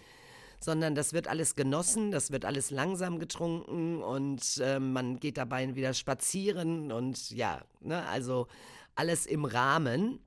sondern 0.59 0.95
das 0.95 1.13
wird 1.13 1.27
alles 1.27 1.55
genossen, 1.55 2.11
das 2.11 2.31
wird 2.31 2.45
alles 2.45 2.69
langsam 2.71 3.19
getrunken 3.19 4.01
und 4.01 4.61
äh, 4.63 4.79
man 4.79 5.19
geht 5.19 5.37
dabei 5.37 5.75
wieder 5.75 5.93
spazieren 5.93 6.91
und 6.91 7.31
ja, 7.31 7.61
ne? 7.81 8.05
also 8.07 8.47
alles 8.95 9.25
im 9.25 9.45
Rahmen. 9.45 10.19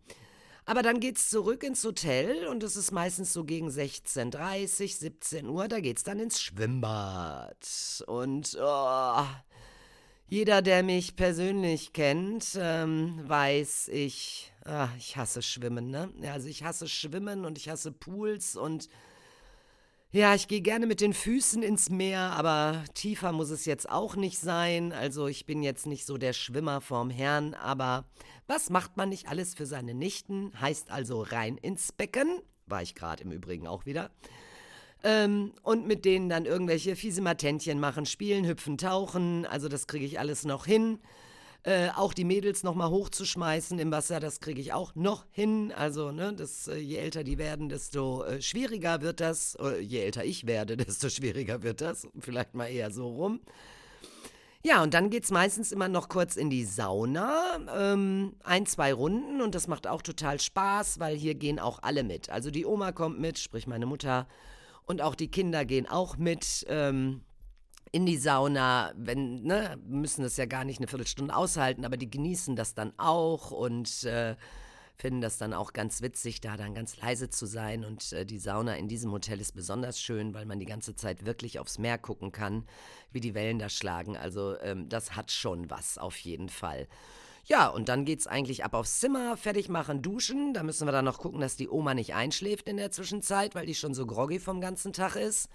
Aber 0.69 0.83
dann 0.83 0.99
geht's 0.99 1.31
zurück 1.31 1.63
ins 1.63 1.85
Hotel 1.85 2.49
und 2.49 2.65
es 2.65 2.75
ist 2.75 2.91
meistens 2.91 3.33
so 3.33 3.45
gegen 3.45 3.69
16.30, 3.69 4.99
17 4.99 5.49
Uhr, 5.49 5.69
da 5.69 5.79
geht's 5.79 6.03
dann 6.03 6.19
ins 6.19 6.43
Schwimmbad. 6.43 8.05
Und 8.09 8.59
oh, 8.61 9.25
jeder, 10.27 10.63
der 10.63 10.83
mich 10.83 11.15
persönlich 11.15 11.93
kennt, 11.93 12.59
ähm, 12.61 13.21
weiß, 13.29 13.89
ich, 13.93 14.53
ah, 14.65 14.89
ich 14.99 15.17
hasse 15.17 15.41
Schwimmen, 15.41 15.89
ne? 15.89 16.13
Also 16.33 16.49
ich 16.49 16.65
hasse 16.65 16.89
Schwimmen 16.89 17.45
und 17.45 17.59
ich 17.59 17.69
hasse 17.69 17.93
Pools 17.93 18.57
und 18.57 18.89
ja, 20.13 20.35
ich 20.35 20.49
gehe 20.49 20.61
gerne 20.61 20.87
mit 20.87 21.01
den 21.01 21.13
Füßen 21.13 21.63
ins 21.63 21.91
Meer, 21.91 22.21
aber 22.33 22.85
tiefer 22.95 23.33
muss 23.33 23.51
es 23.51 23.65
jetzt 23.65 23.91
auch 23.91 24.17
nicht 24.17 24.39
sein. 24.39 24.93
Also 24.93 25.27
ich 25.27 25.47
bin 25.47 25.63
jetzt 25.63 25.87
nicht 25.87 26.07
so 26.07 26.17
der 26.17 26.33
Schwimmer 26.33 26.81
vorm 26.81 27.11
Herrn, 27.11 27.55
aber 27.55 28.05
was 28.47 28.71
macht 28.71 28.97
man 28.97 29.09
nicht 29.09 29.29
alles 29.29 29.55
für 29.55 29.67
seine 29.67 29.95
Nichten? 29.95 30.53
Heißt 30.61 30.91
also 30.91 31.23
rein 31.23 31.59
ins 31.59 31.93
Becken, 31.93 32.41
war 32.67 32.83
ich 32.83 32.95
gerade 32.95 33.25
im 33.25 33.33
Übrigen 33.33 33.67
auch 33.67 33.85
wieder. 33.85 34.11
Ähm, 35.03 35.53
und 35.63 35.87
mit 35.87 36.05
denen 36.05 36.29
dann 36.29 36.47
irgendwelche 36.47 36.97
fiese 36.97 37.21
Matentchen 37.21 37.79
machen, 37.79 38.07
spielen, 38.07 38.47
hüpfen, 38.47 38.79
tauchen. 38.79 39.45
Also 39.45 39.69
das 39.69 39.87
kriege 39.87 40.07
ich 40.07 40.19
alles 40.19 40.45
noch 40.45 40.67
hin. 40.67 40.99
Äh, 41.67 41.89
auch 41.97 42.15
die 42.15 42.23
Mädels 42.23 42.63
nochmal 42.63 42.91
hochzuschmeißen 42.91 43.81
im 43.81 43.91
Wasser, 43.91 44.21
das 44.21 44.39
kriege 44.39 44.61
ich 44.61 44.73
auch 44.73 44.95
noch 44.95 45.27
hin. 45.33 45.73
Also, 45.77 46.13
ne, 46.13 46.33
das, 46.33 46.69
äh, 46.69 46.77
je 46.77 46.95
älter 46.95 47.25
die 47.25 47.39
werden, 47.39 47.69
desto 47.69 48.23
äh, 48.23 48.41
schwieriger 48.41 49.01
wird 49.01 49.19
das. 49.19 49.57
Äh, 49.57 49.81
je 49.81 49.99
älter 49.99 50.25
ich 50.25 50.47
werde, 50.47 50.77
desto 50.77 51.09
schwieriger 51.09 51.65
wird 51.65 51.81
das. 51.81 52.07
Vielleicht 52.21 52.55
mal 52.55 52.69
eher 52.69 52.93
so 52.93 53.09
rum. 53.09 53.41
Ja, 54.63 54.81
und 54.81 54.95
dann 54.95 55.11
geht 55.11 55.25
es 55.25 55.33
meistens 55.33 55.73
immer 55.73 55.89
noch 55.89 56.09
kurz 56.09 56.37
in 56.37 56.51
die 56.51 56.65
Sauna. 56.65 57.59
Ähm, 57.77 58.37
ein, 58.45 58.65
zwei 58.67 58.93
Runden 58.93 59.43
und 59.43 59.57
das 59.57 59.67
macht 59.67 59.89
auch 59.89 60.03
total 60.03 60.39
Spaß, 60.39 61.01
weil 61.01 61.17
hier 61.17 61.35
gehen 61.35 61.59
auch 61.59 61.81
alle 61.83 62.05
mit. 62.05 62.31
Also 62.31 62.53
die 62.53 62.65
Oma 62.65 62.93
kommt 62.93 63.19
mit, 63.19 63.41
sprich 63.41 63.67
meine 63.67 63.87
Mutter, 63.87 64.29
und 64.85 65.03
auch 65.03 65.17
die 65.17 65.33
Kinder 65.33 65.65
gehen 65.65 65.89
auch 65.89 66.17
mit. 66.17 66.65
Ähm, 66.69 67.23
in 67.97 68.05
die 68.05 68.19
Sauna, 68.19 68.93
wenn, 68.95 69.43
ne, 69.43 69.79
müssen 69.87 70.23
das 70.23 70.37
ja 70.37 70.45
gar 70.45 70.67
nicht 70.67 70.81
eine 70.81 70.87
Viertelstunde 70.87 71.35
aushalten, 71.35 71.87
aber 71.87 71.97
die 71.97 72.11
genießen 72.11 72.55
das 72.55 72.75
dann 72.75 72.93
auch 72.99 73.53
und 73.53 74.05
äh, 74.05 74.37
finden 74.97 75.23
das 75.23 75.39
dann 75.39 75.55
auch 75.55 75.73
ganz 75.73 76.03
witzig, 76.03 76.43
da 76.43 76.59
dann 76.59 76.75
ganz 76.75 76.99
leise 76.99 77.31
zu 77.31 77.47
sein. 77.47 77.87
Und 77.87 78.13
äh, 78.13 78.27
die 78.27 78.39
Sauna 78.39 78.77
in 78.77 78.87
diesem 78.87 79.13
Hotel 79.13 79.41
ist 79.41 79.53
besonders 79.53 79.99
schön, 79.99 80.35
weil 80.35 80.45
man 80.45 80.61
die 80.61 80.67
ganze 80.67 80.95
Zeit 80.95 81.25
wirklich 81.25 81.59
aufs 81.59 81.79
Meer 81.79 81.97
gucken 81.97 82.33
kann, 82.33 82.67
wie 83.13 83.21
die 83.21 83.33
Wellen 83.33 83.59
da 83.59 83.71
schlagen. 83.71 84.15
Also 84.15 84.61
ähm, 84.61 84.91
das 84.91 85.17
hat 85.17 85.31
schon 85.31 85.71
was 85.71 85.97
auf 85.97 86.19
jeden 86.19 86.51
Fall. 86.51 86.89
Ja, 87.47 87.69
und 87.69 87.89
dann 87.89 88.05
geht's 88.05 88.27
eigentlich 88.27 88.63
ab 88.63 88.75
aufs 88.75 89.01
Zimmer, 89.01 89.39
fertig 89.39 89.71
machen, 89.71 90.03
duschen. 90.03 90.53
Da 90.53 90.63
müssen 90.63 90.87
wir 90.87 90.93
dann 90.93 91.07
noch 91.07 91.17
gucken, 91.17 91.41
dass 91.41 91.57
die 91.57 91.71
Oma 91.71 91.95
nicht 91.95 92.13
einschläft 92.13 92.69
in 92.69 92.77
der 92.77 92.91
Zwischenzeit, 92.91 93.55
weil 93.55 93.65
die 93.65 93.75
schon 93.75 93.95
so 93.95 94.05
groggy 94.05 94.39
vom 94.39 94.61
ganzen 94.61 94.93
Tag 94.93 95.17
ist 95.17 95.49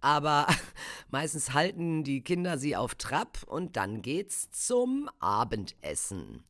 aber 0.00 0.46
meistens 1.10 1.54
halten 1.54 2.04
die 2.04 2.22
Kinder 2.22 2.58
sie 2.58 2.76
auf 2.76 2.94
Trab 2.94 3.42
und 3.46 3.76
dann 3.76 4.02
geht's 4.02 4.50
zum 4.50 5.08
Abendessen. 5.20 6.44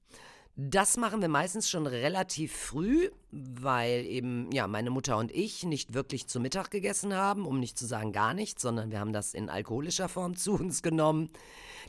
Das 0.58 0.96
machen 0.96 1.20
wir 1.20 1.28
meistens 1.28 1.68
schon 1.68 1.86
relativ 1.86 2.56
früh, 2.56 3.10
weil 3.30 4.06
eben 4.06 4.50
ja 4.52 4.66
meine 4.66 4.88
Mutter 4.88 5.18
und 5.18 5.30
ich 5.30 5.64
nicht 5.64 5.92
wirklich 5.92 6.28
zu 6.28 6.40
Mittag 6.40 6.70
gegessen 6.70 7.12
haben, 7.12 7.44
um 7.44 7.60
nicht 7.60 7.78
zu 7.78 7.84
sagen 7.84 8.10
gar 8.10 8.32
nichts, 8.32 8.62
sondern 8.62 8.90
wir 8.90 8.98
haben 8.98 9.12
das 9.12 9.34
in 9.34 9.50
alkoholischer 9.50 10.08
Form 10.08 10.34
zu 10.38 10.54
uns 10.54 10.82
genommen. 10.82 11.28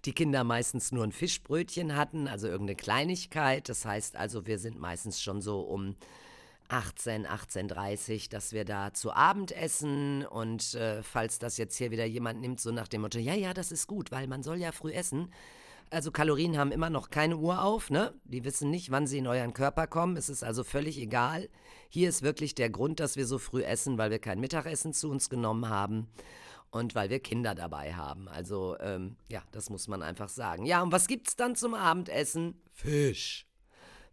Die 0.04 0.12
Kinder 0.12 0.44
meistens 0.44 0.92
nur 0.92 1.06
ein 1.06 1.14
Fischbrötchen 1.14 1.96
hatten, 1.96 2.28
also 2.28 2.48
irgendeine 2.48 2.76
Kleinigkeit. 2.76 3.70
Das 3.70 3.86
heißt 3.86 4.18
also, 4.18 4.46
wir 4.46 4.60
sind 4.60 4.78
meistens 4.78 5.22
schon 5.22 5.42
so 5.42 5.62
um 5.62 5.96
18, 6.70 7.26
18.30 7.26 8.30
dass 8.30 8.52
wir 8.52 8.66
da 8.66 8.94
zu 8.94 9.12
Abend 9.14 9.52
essen 9.52 10.26
und 10.26 10.74
äh, 10.76 11.02
falls 11.04 11.40
das 11.40 11.58
jetzt 11.58 11.78
hier 11.78 11.92
wieder 11.92 12.06
jemand 12.06 12.42
nimmt, 12.42 12.60
so 12.60 12.72
nach 12.72 12.88
dem 12.88 13.02
Motto, 13.02 13.20
ja, 13.20 13.34
ja, 13.34 13.54
das 13.54 13.72
ist 13.72 13.88
gut, 13.88 14.12
weil 14.12 14.28
man 14.28 14.44
soll 14.44 14.58
ja 14.58 14.72
früh 14.72 14.92
essen. 14.92 15.32
Also 15.90 16.12
Kalorien 16.12 16.58
haben 16.58 16.74
immer 16.74 16.90
noch 16.90 17.10
keine 17.10 17.38
Uhr 17.38 17.64
auf, 17.64 17.90
ne? 17.90 18.14
Die 18.26 18.44
wissen 18.44 18.70
nicht, 18.70 18.92
wann 18.92 19.08
sie 19.08 19.20
in 19.20 19.28
euren 19.28 19.54
Körper 19.54 19.88
kommen. 19.88 20.18
Es 20.18 20.28
ist 20.28 20.44
also 20.44 20.66
völlig 20.66 20.98
egal. 21.00 21.48
Hier 21.88 22.10
ist 22.10 22.24
wirklich 22.24 22.56
der 22.56 22.70
Grund, 22.70 23.00
dass 23.00 23.16
wir 23.16 23.26
so 23.26 23.38
früh 23.38 23.64
essen, 23.64 23.98
weil 23.98 24.12
wir 24.12 24.20
kein 24.20 24.42
Mittagessen 24.42 24.92
zu 24.92 25.10
uns 25.10 25.30
genommen 25.30 25.70
haben 25.70 26.10
und 26.72 26.94
weil 26.94 27.10
wir 27.10 27.20
Kinder 27.20 27.56
dabei 27.56 27.94
haben. 27.94 28.28
Also, 28.28 28.78
ähm, 28.80 29.16
ja, 29.30 29.42
das 29.52 29.70
muss 29.70 29.88
man 29.88 30.04
einfach 30.04 30.28
sagen. 30.28 30.66
Ja, 30.66 30.82
und 30.82 30.92
was 30.92 31.08
gibt's 31.08 31.38
dann 31.38 31.56
zum 31.56 31.74
Abendessen? 31.74 32.62
Fisch. 32.74 33.47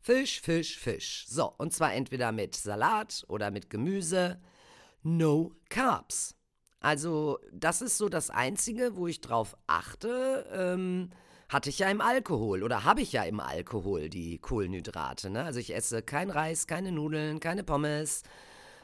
Fisch, 0.05 0.43
Fisch, 0.43 0.77
Fisch. 0.77 1.25
So, 1.27 1.55
und 1.57 1.73
zwar 1.73 1.95
entweder 1.95 2.31
mit 2.31 2.55
Salat 2.55 3.25
oder 3.27 3.51
mit 3.51 3.71
Gemüse. 3.71 4.39
No 5.03 5.53
Carbs. 5.71 6.37
Also, 6.79 7.39
das 7.51 7.81
ist 7.81 7.97
so 7.97 8.11
das 8.11 8.29
Einzige, 8.29 8.97
wo 8.97 9.07
ich 9.07 9.23
drauf 9.23 9.57
achte. 9.67 10.47
Ähm, 10.53 11.09
hatte 11.49 11.71
ich 11.71 11.79
ja 11.79 11.89
im 11.89 12.03
Alkohol 12.03 12.63
oder 12.63 12.85
habe 12.85 13.01
ich 13.01 13.13
ja 13.13 13.23
im 13.23 13.41
Alkohol 13.41 14.11
die 14.11 14.37
Kohlenhydrate. 14.37 15.31
Ne? 15.31 15.43
Also, 15.43 15.59
ich 15.59 15.75
esse 15.75 16.03
kein 16.03 16.29
Reis, 16.29 16.67
keine 16.67 16.93
Nudeln, 16.93 17.41
keine 17.41 17.65
Pommes. 17.65 18.25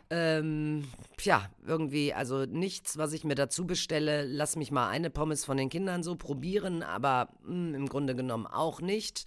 Ähm, 0.09 0.89
tja, 1.19 1.50
irgendwie, 1.67 2.15
also 2.15 2.47
nichts, 2.47 2.97
was 2.97 3.12
ich 3.12 3.25
mir 3.25 3.35
dazu 3.35 3.67
bestelle. 3.67 4.25
Lass 4.25 4.57
mich 4.57 4.71
mal 4.71 4.89
eine 4.89 5.11
Pommes 5.11 5.45
von 5.45 5.59
den 5.59 5.69
Kindern 5.69 6.03
so 6.03 6.17
probieren, 6.17 6.83
aber 6.83 7.29
mh, 7.43 7.50
hm, 7.50 7.75
im 7.75 7.89
Grunde 7.91 8.17
genommen 8.17 8.47
auch 8.47 8.81
nicht 8.81 9.27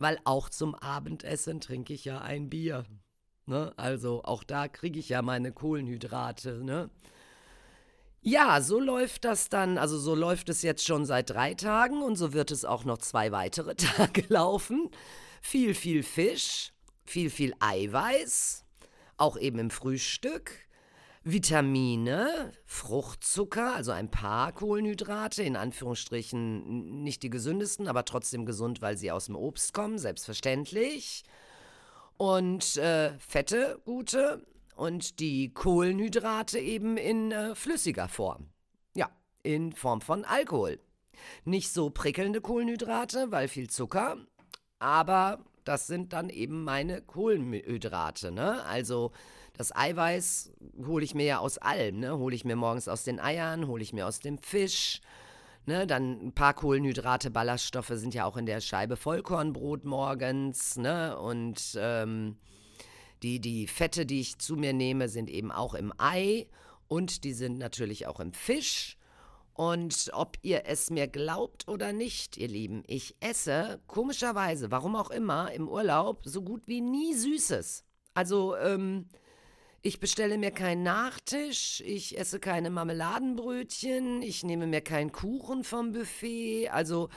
weil 0.00 0.18
auch 0.24 0.48
zum 0.48 0.74
Abendessen 0.74 1.60
trinke 1.60 1.92
ich 1.92 2.06
ja 2.06 2.22
ein 2.22 2.48
Bier. 2.48 2.84
Ne? 3.46 3.72
Also 3.76 4.24
auch 4.24 4.42
da 4.42 4.66
kriege 4.66 4.98
ich 4.98 5.10
ja 5.10 5.20
meine 5.20 5.52
Kohlenhydrate. 5.52 6.64
Ne? 6.64 6.88
Ja, 8.22 8.62
so 8.62 8.80
läuft 8.80 9.26
das 9.26 9.50
dann, 9.50 9.76
also 9.76 9.98
so 9.98 10.14
läuft 10.14 10.48
es 10.48 10.62
jetzt 10.62 10.86
schon 10.86 11.04
seit 11.04 11.30
drei 11.30 11.52
Tagen 11.52 12.02
und 12.02 12.16
so 12.16 12.32
wird 12.32 12.50
es 12.50 12.64
auch 12.64 12.84
noch 12.84 12.98
zwei 12.98 13.30
weitere 13.30 13.74
Tage 13.76 14.24
laufen. 14.28 14.90
Viel, 15.42 15.74
viel 15.74 16.02
Fisch, 16.02 16.72
viel, 17.04 17.28
viel 17.28 17.54
Eiweiß, 17.60 18.64
auch 19.18 19.36
eben 19.36 19.58
im 19.58 19.70
Frühstück. 19.70 20.52
Vitamine, 21.22 22.52
Fruchtzucker, 22.64 23.74
also 23.74 23.92
ein 23.92 24.10
paar 24.10 24.52
Kohlenhydrate, 24.52 25.42
in 25.42 25.56
Anführungsstrichen 25.56 27.02
nicht 27.02 27.22
die 27.22 27.30
gesündesten, 27.30 27.88
aber 27.88 28.06
trotzdem 28.06 28.46
gesund, 28.46 28.80
weil 28.80 28.96
sie 28.96 29.12
aus 29.12 29.26
dem 29.26 29.36
Obst 29.36 29.74
kommen, 29.74 29.98
selbstverständlich. 29.98 31.24
Und 32.16 32.76
äh, 32.78 33.18
Fette, 33.18 33.80
gute. 33.84 34.46
Und 34.76 35.20
die 35.20 35.52
Kohlenhydrate 35.52 36.58
eben 36.58 36.96
in 36.96 37.32
äh, 37.32 37.54
flüssiger 37.54 38.08
Form. 38.08 38.48
Ja, 38.94 39.10
in 39.42 39.72
Form 39.72 40.00
von 40.00 40.24
Alkohol. 40.24 40.80
Nicht 41.44 41.70
so 41.70 41.90
prickelnde 41.90 42.40
Kohlenhydrate, 42.40 43.30
weil 43.30 43.48
viel 43.48 43.68
Zucker, 43.68 44.16
aber 44.78 45.44
das 45.64 45.86
sind 45.86 46.14
dann 46.14 46.30
eben 46.30 46.64
meine 46.64 47.02
Kohlenhydrate, 47.02 48.32
ne? 48.32 48.64
Also 48.64 49.12
das 49.60 49.76
Eiweiß 49.76 50.52
hole 50.86 51.04
ich 51.04 51.14
mir 51.14 51.26
ja 51.26 51.38
aus 51.38 51.58
allem, 51.58 52.00
ne? 52.00 52.16
Hole 52.16 52.34
ich 52.34 52.46
mir 52.46 52.56
morgens 52.56 52.88
aus 52.88 53.04
den 53.04 53.20
Eiern, 53.20 53.66
hole 53.66 53.82
ich 53.82 53.92
mir 53.92 54.06
aus 54.06 54.18
dem 54.18 54.38
Fisch. 54.38 55.02
Ne, 55.66 55.86
dann 55.86 56.28
ein 56.28 56.32
paar 56.32 56.54
Kohlenhydrate, 56.54 57.30
Ballaststoffe 57.30 57.92
sind 57.92 58.14
ja 58.14 58.24
auch 58.24 58.38
in 58.38 58.46
der 58.46 58.62
Scheibe 58.62 58.96
Vollkornbrot 58.96 59.84
morgens. 59.84 60.78
Ne? 60.78 61.18
Und 61.18 61.78
ähm, 61.78 62.38
die, 63.22 63.38
die 63.38 63.66
Fette, 63.66 64.06
die 64.06 64.20
ich 64.20 64.38
zu 64.38 64.56
mir 64.56 64.72
nehme, 64.72 65.10
sind 65.10 65.28
eben 65.28 65.52
auch 65.52 65.74
im 65.74 65.92
Ei 65.98 66.48
und 66.88 67.24
die 67.24 67.34
sind 67.34 67.58
natürlich 67.58 68.06
auch 68.06 68.18
im 68.18 68.32
Fisch. 68.32 68.96
Und 69.52 70.08
ob 70.14 70.38
ihr 70.40 70.62
es 70.64 70.88
mir 70.88 71.06
glaubt 71.06 71.68
oder 71.68 71.92
nicht, 71.92 72.38
ihr 72.38 72.48
Lieben, 72.48 72.82
ich 72.86 73.14
esse 73.20 73.82
komischerweise, 73.86 74.70
warum 74.70 74.96
auch 74.96 75.10
immer, 75.10 75.52
im 75.52 75.68
Urlaub 75.68 76.22
so 76.24 76.40
gut 76.40 76.62
wie 76.66 76.80
nie 76.80 77.12
Süßes. 77.12 77.84
Also, 78.14 78.56
ähm, 78.56 79.06
ich 79.82 79.98
bestelle 79.98 80.36
mir 80.36 80.50
keinen 80.50 80.82
Nachtisch, 80.82 81.82
ich 81.86 82.18
esse 82.18 82.38
keine 82.38 82.70
Marmeladenbrötchen, 82.70 84.20
ich 84.22 84.44
nehme 84.44 84.66
mir 84.66 84.82
keinen 84.82 85.10
Kuchen 85.10 85.64
vom 85.64 85.92
Buffet. 85.92 86.68
Also 86.68 87.08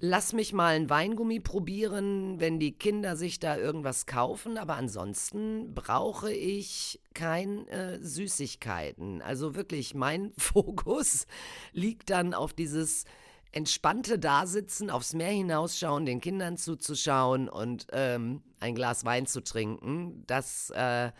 lass 0.00 0.32
mich 0.32 0.52
mal 0.52 0.74
ein 0.74 0.90
Weingummi 0.90 1.38
probieren, 1.38 2.40
wenn 2.40 2.58
die 2.58 2.72
Kinder 2.72 3.14
sich 3.14 3.38
da 3.38 3.56
irgendwas 3.56 4.06
kaufen. 4.06 4.58
Aber 4.58 4.74
ansonsten 4.74 5.74
brauche 5.74 6.32
ich 6.32 7.00
keine 7.14 7.68
äh, 7.68 7.98
Süßigkeiten. 8.02 9.22
Also 9.22 9.54
wirklich, 9.54 9.94
mein 9.94 10.32
Fokus 10.38 11.26
liegt 11.72 12.10
dann 12.10 12.34
auf 12.34 12.52
dieses 12.52 13.04
entspannte 13.52 14.18
Dasitzen, 14.18 14.90
aufs 14.90 15.12
Meer 15.12 15.30
hinausschauen, 15.30 16.04
den 16.04 16.20
Kindern 16.20 16.56
zuzuschauen 16.56 17.48
und 17.48 17.86
ähm, 17.92 18.42
ein 18.58 18.74
Glas 18.74 19.04
Wein 19.04 19.26
zu 19.26 19.44
trinken. 19.44 20.24
Das 20.26 20.70
äh, 20.70 21.12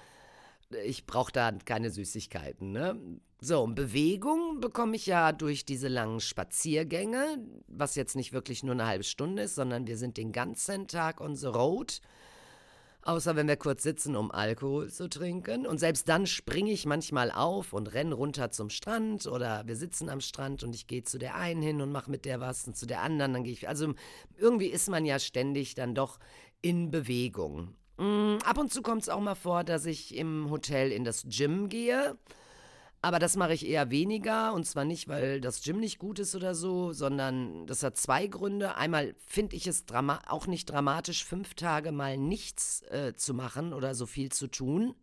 ich 0.84 1.06
brauche 1.06 1.32
da 1.32 1.52
keine 1.64 1.90
Süßigkeiten. 1.90 2.72
Ne? 2.72 2.98
So, 3.40 3.62
und 3.62 3.74
Bewegung 3.74 4.60
bekomme 4.60 4.96
ich 4.96 5.06
ja 5.06 5.32
durch 5.32 5.64
diese 5.64 5.88
langen 5.88 6.20
Spaziergänge, 6.20 7.38
was 7.66 7.96
jetzt 7.96 8.14
nicht 8.14 8.32
wirklich 8.32 8.62
nur 8.62 8.74
eine 8.74 8.86
halbe 8.86 9.04
Stunde 9.04 9.42
ist, 9.42 9.56
sondern 9.56 9.86
wir 9.86 9.96
sind 9.96 10.16
den 10.16 10.32
ganzen 10.32 10.86
Tag 10.86 11.20
on 11.20 11.34
the 11.34 11.46
road. 11.46 12.00
Außer 13.04 13.34
wenn 13.34 13.48
wir 13.48 13.56
kurz 13.56 13.82
sitzen, 13.82 14.14
um 14.14 14.30
Alkohol 14.30 14.88
zu 14.90 15.08
trinken. 15.08 15.66
Und 15.66 15.78
selbst 15.78 16.08
dann 16.08 16.24
springe 16.26 16.70
ich 16.70 16.86
manchmal 16.86 17.32
auf 17.32 17.72
und 17.72 17.92
renne 17.94 18.14
runter 18.14 18.52
zum 18.52 18.70
Strand 18.70 19.26
oder 19.26 19.66
wir 19.66 19.74
sitzen 19.74 20.08
am 20.08 20.20
Strand 20.20 20.62
und 20.62 20.72
ich 20.72 20.86
gehe 20.86 21.02
zu 21.02 21.18
der 21.18 21.34
einen 21.34 21.62
hin 21.62 21.80
und 21.80 21.90
mache 21.90 22.12
mit 22.12 22.24
der 22.24 22.38
was 22.38 22.64
und 22.68 22.76
zu 22.76 22.86
der 22.86 23.02
anderen, 23.02 23.32
dann 23.32 23.42
gehe 23.42 23.54
ich. 23.54 23.68
Also 23.68 23.94
irgendwie 24.38 24.68
ist 24.68 24.88
man 24.88 25.04
ja 25.04 25.18
ständig 25.18 25.74
dann 25.74 25.96
doch 25.96 26.20
in 26.60 26.92
Bewegung. 26.92 27.74
Mm, 27.98 28.36
ab 28.44 28.58
und 28.58 28.72
zu 28.72 28.82
kommt 28.82 29.02
es 29.02 29.08
auch 29.08 29.20
mal 29.20 29.34
vor, 29.34 29.64
dass 29.64 29.86
ich 29.86 30.16
im 30.16 30.50
Hotel 30.50 30.92
in 30.92 31.04
das 31.04 31.24
Gym 31.28 31.68
gehe. 31.68 32.16
Aber 33.04 33.18
das 33.18 33.34
mache 33.36 33.52
ich 33.52 33.66
eher 33.66 33.90
weniger. 33.90 34.54
Und 34.54 34.64
zwar 34.64 34.84
nicht, 34.84 35.08
weil 35.08 35.40
das 35.40 35.62
Gym 35.62 35.80
nicht 35.80 35.98
gut 35.98 36.20
ist 36.20 36.36
oder 36.36 36.54
so, 36.54 36.92
sondern 36.92 37.66
das 37.66 37.82
hat 37.82 37.96
zwei 37.96 38.28
Gründe. 38.28 38.76
Einmal 38.76 39.16
finde 39.26 39.56
ich 39.56 39.66
es 39.66 39.84
auch 40.28 40.46
nicht 40.46 40.70
dramatisch, 40.70 41.24
fünf 41.24 41.54
Tage 41.54 41.90
mal 41.90 42.16
nichts 42.16 42.82
äh, 42.90 43.12
zu 43.14 43.34
machen 43.34 43.72
oder 43.72 43.96
so 43.96 44.06
viel 44.06 44.30
zu 44.30 44.46
tun. 44.46 44.94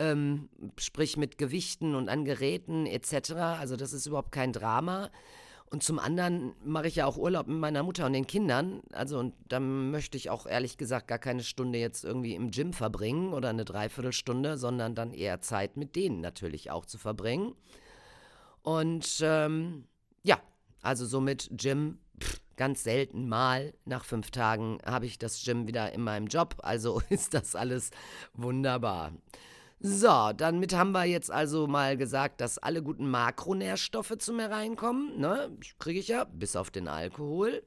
Ähm, 0.00 0.48
sprich 0.76 1.16
mit 1.16 1.38
Gewichten 1.38 1.94
und 1.94 2.08
an 2.08 2.24
Geräten 2.24 2.84
etc. 2.84 3.32
Also 3.32 3.76
das 3.76 3.92
ist 3.92 4.06
überhaupt 4.06 4.32
kein 4.32 4.52
Drama. 4.52 5.10
Und 5.74 5.82
zum 5.82 5.98
anderen 5.98 6.54
mache 6.64 6.86
ich 6.86 6.94
ja 6.94 7.04
auch 7.04 7.16
Urlaub 7.16 7.48
mit 7.48 7.58
meiner 7.58 7.82
Mutter 7.82 8.06
und 8.06 8.12
den 8.12 8.28
Kindern. 8.28 8.80
Also, 8.92 9.18
und 9.18 9.34
da 9.48 9.58
möchte 9.58 10.16
ich 10.16 10.30
auch 10.30 10.46
ehrlich 10.46 10.78
gesagt 10.78 11.08
gar 11.08 11.18
keine 11.18 11.42
Stunde 11.42 11.80
jetzt 11.80 12.04
irgendwie 12.04 12.36
im 12.36 12.52
Gym 12.52 12.72
verbringen 12.72 13.32
oder 13.32 13.48
eine 13.48 13.64
Dreiviertelstunde, 13.64 14.56
sondern 14.56 14.94
dann 14.94 15.12
eher 15.12 15.40
Zeit 15.40 15.76
mit 15.76 15.96
denen 15.96 16.20
natürlich 16.20 16.70
auch 16.70 16.86
zu 16.86 16.96
verbringen. 16.96 17.56
Und 18.62 19.18
ähm, 19.20 19.88
ja, 20.22 20.40
also 20.80 21.06
somit 21.06 21.50
Gym 21.50 21.98
pff, 22.22 22.40
ganz 22.54 22.84
selten 22.84 23.28
mal. 23.28 23.74
Nach 23.84 24.04
fünf 24.04 24.30
Tagen 24.30 24.78
habe 24.86 25.06
ich 25.06 25.18
das 25.18 25.42
Gym 25.42 25.66
wieder 25.66 25.92
in 25.92 26.02
meinem 26.02 26.28
Job. 26.28 26.54
Also 26.58 27.02
ist 27.08 27.34
das 27.34 27.56
alles 27.56 27.90
wunderbar. 28.32 29.10
So, 29.86 30.32
damit 30.34 30.74
haben 30.74 30.92
wir 30.92 31.04
jetzt 31.04 31.30
also 31.30 31.66
mal 31.66 31.98
gesagt, 31.98 32.40
dass 32.40 32.56
alle 32.56 32.82
guten 32.82 33.10
Makronährstoffe 33.10 34.16
zu 34.16 34.32
mir 34.32 34.50
reinkommen. 34.50 35.20
Ne? 35.20 35.54
Kriege 35.78 36.00
ich 36.00 36.08
ja, 36.08 36.24
bis 36.24 36.56
auf 36.56 36.70
den 36.70 36.88
Alkohol. 36.88 37.62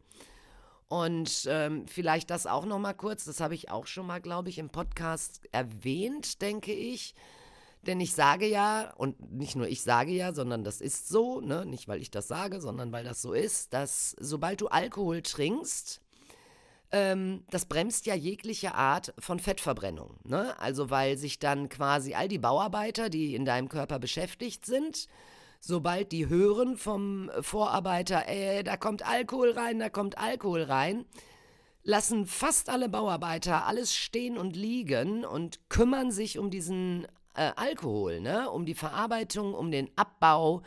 Und 0.87 1.45
ähm, 1.47 1.85
vielleicht 1.85 2.31
das 2.31 2.47
auch 2.47 2.65
noch 2.65 2.79
mal 2.79 2.95
kurz, 2.95 3.25
das 3.25 3.39
habe 3.39 3.53
ich 3.53 3.69
auch 3.69 3.85
schon 3.85 4.07
mal, 4.07 4.19
glaube 4.19 4.49
ich, 4.49 4.57
im 4.57 4.71
Podcast 4.71 5.41
erwähnt, 5.51 6.41
denke 6.41 6.73
ich. 6.73 7.13
Denn 7.83 7.99
ich 7.99 8.15
sage 8.15 8.47
ja, 8.47 8.95
und 8.97 9.31
nicht 9.31 9.55
nur 9.55 9.67
ich 9.67 9.83
sage 9.83 10.11
ja, 10.11 10.33
sondern 10.33 10.63
das 10.63 10.81
ist 10.81 11.09
so, 11.09 11.39
ne? 11.39 11.67
nicht 11.67 11.87
weil 11.87 12.01
ich 12.01 12.09
das 12.09 12.27
sage, 12.27 12.61
sondern 12.61 12.91
weil 12.91 13.03
das 13.03 13.21
so 13.21 13.33
ist, 13.33 13.73
dass 13.73 14.15
sobald 14.19 14.61
du 14.61 14.69
Alkohol 14.69 15.21
trinkst, 15.21 16.01
ähm, 16.91 17.43
das 17.49 17.65
bremst 17.65 18.05
ja 18.05 18.15
jegliche 18.15 18.75
Art 18.75 19.13
von 19.19 19.39
Fettverbrennung. 19.39 20.17
Ne? 20.23 20.57
Also 20.59 20.89
weil 20.89 21.17
sich 21.17 21.39
dann 21.39 21.69
quasi 21.69 22.13
all 22.13 22.27
die 22.27 22.39
Bauarbeiter, 22.39 23.09
die 23.09 23.35
in 23.35 23.45
deinem 23.45 23.69
Körper 23.69 23.99
beschäftigt 23.99 24.65
sind, 24.65 25.07
sobald 25.59 26.11
die 26.11 26.29
hören 26.29 26.77
vom 26.77 27.29
Vorarbeiter, 27.41 28.27
äh, 28.27 28.63
da 28.63 28.77
kommt 28.77 29.07
Alkohol 29.07 29.51
rein, 29.51 29.79
da 29.79 29.89
kommt 29.89 30.17
Alkohol 30.17 30.63
rein, 30.63 31.05
lassen 31.83 32.25
fast 32.25 32.69
alle 32.69 32.89
Bauarbeiter 32.89 33.65
alles 33.65 33.95
stehen 33.95 34.37
und 34.37 34.55
liegen 34.55 35.25
und 35.25 35.59
kümmern 35.69 36.11
sich 36.11 36.39
um 36.39 36.49
diesen 36.49 37.05
äh, 37.33 37.51
Alkohol, 37.55 38.21
ne? 38.21 38.49
um 38.49 38.65
die 38.65 38.75
Verarbeitung, 38.75 39.53
um 39.53 39.71
den 39.71 39.89
Abbau 39.95 40.61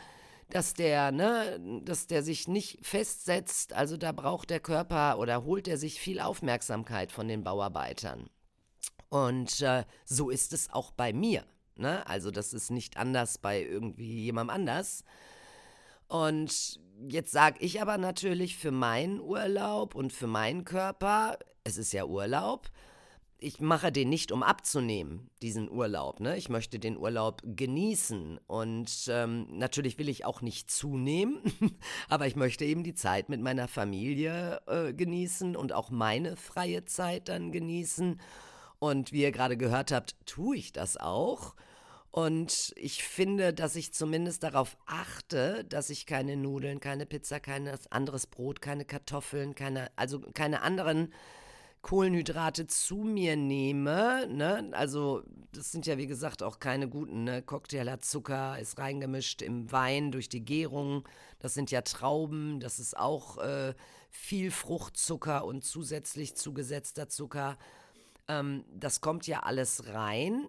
dass 0.54 0.74
der, 0.74 1.12
ne, 1.12 1.60
dass 1.84 2.06
der 2.06 2.22
sich 2.22 2.48
nicht 2.48 2.84
festsetzt. 2.84 3.72
Also 3.72 3.96
da 3.96 4.12
braucht 4.12 4.50
der 4.50 4.60
Körper 4.60 5.18
oder 5.18 5.44
holt 5.44 5.68
er 5.68 5.78
sich 5.78 6.00
viel 6.00 6.20
Aufmerksamkeit 6.20 7.12
von 7.12 7.28
den 7.28 7.44
Bauarbeitern. 7.44 8.28
Und 9.08 9.60
äh, 9.60 9.84
so 10.04 10.30
ist 10.30 10.52
es 10.52 10.70
auch 10.70 10.92
bei 10.92 11.12
mir. 11.12 11.44
Ne? 11.76 12.06
Also 12.06 12.30
das 12.30 12.52
ist 12.52 12.70
nicht 12.70 12.96
anders 12.96 13.38
bei 13.38 13.62
irgendwie 13.62 14.24
jemandem 14.24 14.54
anders. 14.54 15.04
Und 16.08 16.80
jetzt 17.08 17.32
sage 17.32 17.58
ich 17.60 17.80
aber 17.80 17.98
natürlich 17.98 18.56
für 18.56 18.70
meinen 18.70 19.20
Urlaub 19.20 19.94
und 19.94 20.12
für 20.12 20.26
meinen 20.26 20.64
Körper, 20.64 21.38
es 21.64 21.76
ist 21.76 21.92
ja 21.92 22.04
Urlaub, 22.04 22.70
ich 23.40 23.60
mache 23.60 23.90
den 23.90 24.08
nicht, 24.08 24.32
um 24.32 24.42
abzunehmen, 24.42 25.30
diesen 25.42 25.70
Urlaub. 25.70 26.20
Ne? 26.20 26.36
Ich 26.36 26.48
möchte 26.48 26.78
den 26.78 26.96
Urlaub 26.96 27.42
genießen. 27.44 28.38
Und 28.46 29.08
ähm, 29.08 29.46
natürlich 29.50 29.98
will 29.98 30.08
ich 30.08 30.24
auch 30.24 30.42
nicht 30.42 30.70
zunehmen, 30.70 31.40
aber 32.08 32.26
ich 32.26 32.36
möchte 32.36 32.64
eben 32.64 32.84
die 32.84 32.94
Zeit 32.94 33.28
mit 33.28 33.40
meiner 33.40 33.68
Familie 33.68 34.60
äh, 34.66 34.92
genießen 34.92 35.56
und 35.56 35.72
auch 35.72 35.90
meine 35.90 36.36
freie 36.36 36.84
Zeit 36.84 37.28
dann 37.28 37.50
genießen. 37.50 38.20
Und 38.78 39.12
wie 39.12 39.22
ihr 39.22 39.32
gerade 39.32 39.56
gehört 39.56 39.92
habt, 39.92 40.14
tue 40.26 40.56
ich 40.56 40.72
das 40.72 40.96
auch. 40.96 41.54
Und 42.10 42.72
ich 42.76 43.04
finde, 43.04 43.54
dass 43.54 43.76
ich 43.76 43.94
zumindest 43.94 44.42
darauf 44.42 44.76
achte, 44.86 45.64
dass 45.64 45.90
ich 45.90 46.06
keine 46.06 46.36
Nudeln, 46.36 46.80
keine 46.80 47.06
Pizza, 47.06 47.38
kein 47.38 47.70
anderes 47.90 48.26
Brot, 48.26 48.60
keine 48.60 48.84
Kartoffeln, 48.84 49.54
keine, 49.54 49.90
also 49.96 50.20
keine 50.34 50.62
anderen 50.62 51.12
Kohlenhydrate 51.82 52.66
zu 52.66 52.96
mir 52.96 53.36
nehme, 53.36 54.26
ne, 54.28 54.68
also 54.72 55.22
das 55.52 55.72
sind 55.72 55.86
ja 55.86 55.96
wie 55.96 56.06
gesagt 56.06 56.42
auch 56.42 56.58
keine 56.58 56.88
guten, 56.88 57.24
ne, 57.24 57.42
Cocktail 57.42 57.90
hat 57.90 58.04
Zucker, 58.04 58.58
ist 58.58 58.78
reingemischt 58.78 59.40
im 59.40 59.72
Wein 59.72 60.12
durch 60.12 60.28
die 60.28 60.44
Gärung, 60.44 61.08
das 61.38 61.54
sind 61.54 61.70
ja 61.70 61.80
Trauben, 61.80 62.60
das 62.60 62.78
ist 62.78 62.96
auch 62.98 63.38
äh, 63.38 63.74
viel 64.10 64.50
Fruchtzucker 64.50 65.44
und 65.44 65.64
zusätzlich 65.64 66.36
zugesetzter 66.36 67.08
Zucker, 67.08 67.56
ähm, 68.28 68.64
das 68.72 69.00
kommt 69.00 69.26
ja 69.26 69.40
alles 69.40 69.86
rein. 69.88 70.48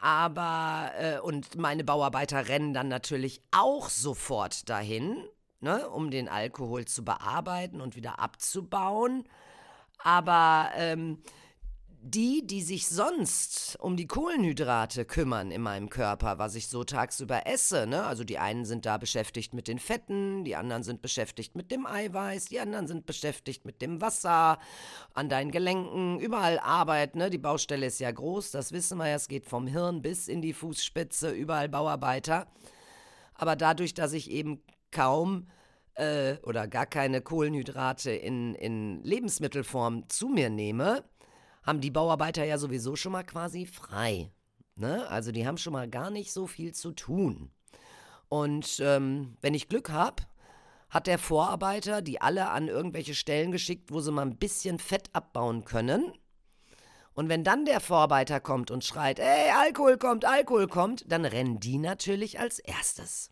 Aber, 0.00 0.90
äh, 0.98 1.20
und 1.20 1.56
meine 1.56 1.84
Bauarbeiter 1.84 2.48
rennen 2.48 2.74
dann 2.74 2.88
natürlich 2.88 3.40
auch 3.52 3.88
sofort 3.88 4.68
dahin, 4.68 5.16
ne, 5.60 5.88
um 5.88 6.10
den 6.10 6.28
Alkohol 6.28 6.84
zu 6.84 7.04
bearbeiten 7.04 7.80
und 7.80 7.96
wieder 7.96 8.18
abzubauen. 8.18 9.24
Aber 9.98 10.70
ähm, 10.76 11.18
die, 12.06 12.46
die 12.46 12.60
sich 12.60 12.86
sonst 12.86 13.78
um 13.80 13.96
die 13.96 14.06
Kohlenhydrate 14.06 15.06
kümmern 15.06 15.50
in 15.50 15.62
meinem 15.62 15.88
Körper, 15.88 16.38
was 16.38 16.54
ich 16.54 16.68
so 16.68 16.84
tagsüber 16.84 17.46
esse, 17.46 17.86
ne? 17.86 18.04
Also 18.04 18.24
die 18.24 18.38
einen 18.38 18.66
sind 18.66 18.84
da 18.84 18.98
beschäftigt 18.98 19.54
mit 19.54 19.68
den 19.68 19.78
Fetten, 19.78 20.44
die 20.44 20.54
anderen 20.54 20.82
sind 20.82 21.00
beschäftigt 21.00 21.56
mit 21.56 21.70
dem 21.70 21.86
Eiweiß, 21.86 22.46
die 22.46 22.60
anderen 22.60 22.86
sind 22.86 23.06
beschäftigt 23.06 23.64
mit 23.64 23.80
dem 23.80 24.02
Wasser, 24.02 24.58
an 25.14 25.30
deinen 25.30 25.50
Gelenken, 25.50 26.20
überall 26.20 26.58
Arbeit, 26.58 27.16
ne? 27.16 27.30
Die 27.30 27.38
Baustelle 27.38 27.86
ist 27.86 28.00
ja 28.00 28.10
groß, 28.10 28.50
das 28.50 28.72
wissen 28.72 28.98
wir 28.98 29.08
ja, 29.08 29.14
es 29.14 29.26
geht 29.26 29.46
vom 29.46 29.66
Hirn 29.66 30.02
bis 30.02 30.28
in 30.28 30.42
die 30.42 30.52
Fußspitze, 30.52 31.30
überall 31.30 31.70
Bauarbeiter. 31.70 32.48
Aber 33.34 33.56
dadurch, 33.56 33.94
dass 33.94 34.12
ich 34.12 34.30
eben 34.30 34.62
kaum 34.90 35.46
äh, 35.94 36.36
oder 36.42 36.66
gar 36.68 36.86
keine 36.86 37.20
Kohlenhydrate 37.20 38.10
in, 38.10 38.54
in 38.54 39.02
Lebensmittelform 39.02 40.08
zu 40.08 40.28
mir 40.28 40.50
nehme, 40.50 41.04
haben 41.62 41.80
die 41.80 41.90
Bauarbeiter 41.90 42.44
ja 42.44 42.58
sowieso 42.58 42.96
schon 42.96 43.12
mal 43.12 43.24
quasi 43.24 43.66
frei. 43.66 44.30
Ne? 44.76 45.08
Also 45.08 45.32
die 45.32 45.46
haben 45.46 45.58
schon 45.58 45.72
mal 45.72 45.88
gar 45.88 46.10
nicht 46.10 46.32
so 46.32 46.46
viel 46.46 46.74
zu 46.74 46.92
tun. 46.92 47.50
Und 48.28 48.80
ähm, 48.80 49.36
wenn 49.40 49.54
ich 49.54 49.68
Glück 49.68 49.90
habe, 49.90 50.24
hat 50.90 51.06
der 51.06 51.18
Vorarbeiter 51.18 52.02
die 52.02 52.20
alle 52.20 52.50
an 52.50 52.68
irgendwelche 52.68 53.14
Stellen 53.14 53.50
geschickt, 53.50 53.90
wo 53.90 54.00
sie 54.00 54.12
mal 54.12 54.22
ein 54.22 54.36
bisschen 54.36 54.78
Fett 54.78 55.10
abbauen 55.12 55.64
können. 55.64 56.12
Und 57.14 57.28
wenn 57.28 57.44
dann 57.44 57.64
der 57.64 57.80
Vorarbeiter 57.80 58.40
kommt 58.40 58.70
und 58.70 58.84
schreit, 58.84 59.20
ey, 59.20 59.50
Alkohol 59.56 59.98
kommt, 59.98 60.24
Alkohol 60.24 60.66
kommt, 60.66 61.10
dann 61.10 61.24
rennen 61.24 61.60
die 61.60 61.78
natürlich 61.78 62.40
als 62.40 62.58
erstes. 62.58 63.30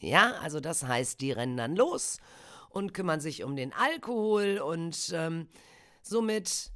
Ja, 0.00 0.34
also 0.42 0.60
das 0.60 0.84
heißt, 0.84 1.20
die 1.20 1.32
rennen 1.32 1.56
dann 1.56 1.76
los 1.76 2.18
und 2.70 2.94
kümmern 2.94 3.20
sich 3.20 3.44
um 3.44 3.56
den 3.56 3.72
Alkohol 3.72 4.58
und 4.58 5.12
ähm, 5.14 5.48
somit 6.02 6.70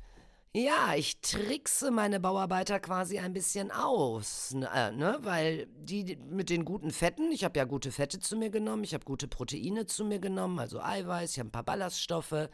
ja, 0.55 0.95
ich 0.95 1.23
trickse 1.23 1.91
meine 1.91 2.21
Bauarbeiter 2.21 2.79
quasi 2.79 3.19
ein 3.19 3.33
bisschen 3.33 3.71
aus, 3.71 4.53
ne, 4.53 4.69
äh, 4.75 4.93
ne? 4.93 5.19
weil 5.23 5.67
die 5.79 6.19
mit 6.29 6.51
den 6.51 6.67
guten 6.67 6.91
Fetten, 6.91 7.33
ich 7.33 7.43
habe 7.43 7.59
ja 7.59 7.65
gute 7.65 7.91
Fette 7.91 8.21
zu 8.21 8.37
mir 8.37 8.51
genommen, 8.51 8.85
ich 8.85 8.93
habe 8.93 9.07
gute 9.07 9.29
Proteine 9.29 9.87
zu 9.87 10.05
mir 10.05 10.19
genommen, 10.19 10.59
also 10.59 10.79
Eiweiß, 10.79 11.33
ich 11.33 11.39
habe 11.39 11.49
ein 11.49 11.53
paar 11.53 11.63
Ballaststoffe. 11.63 12.51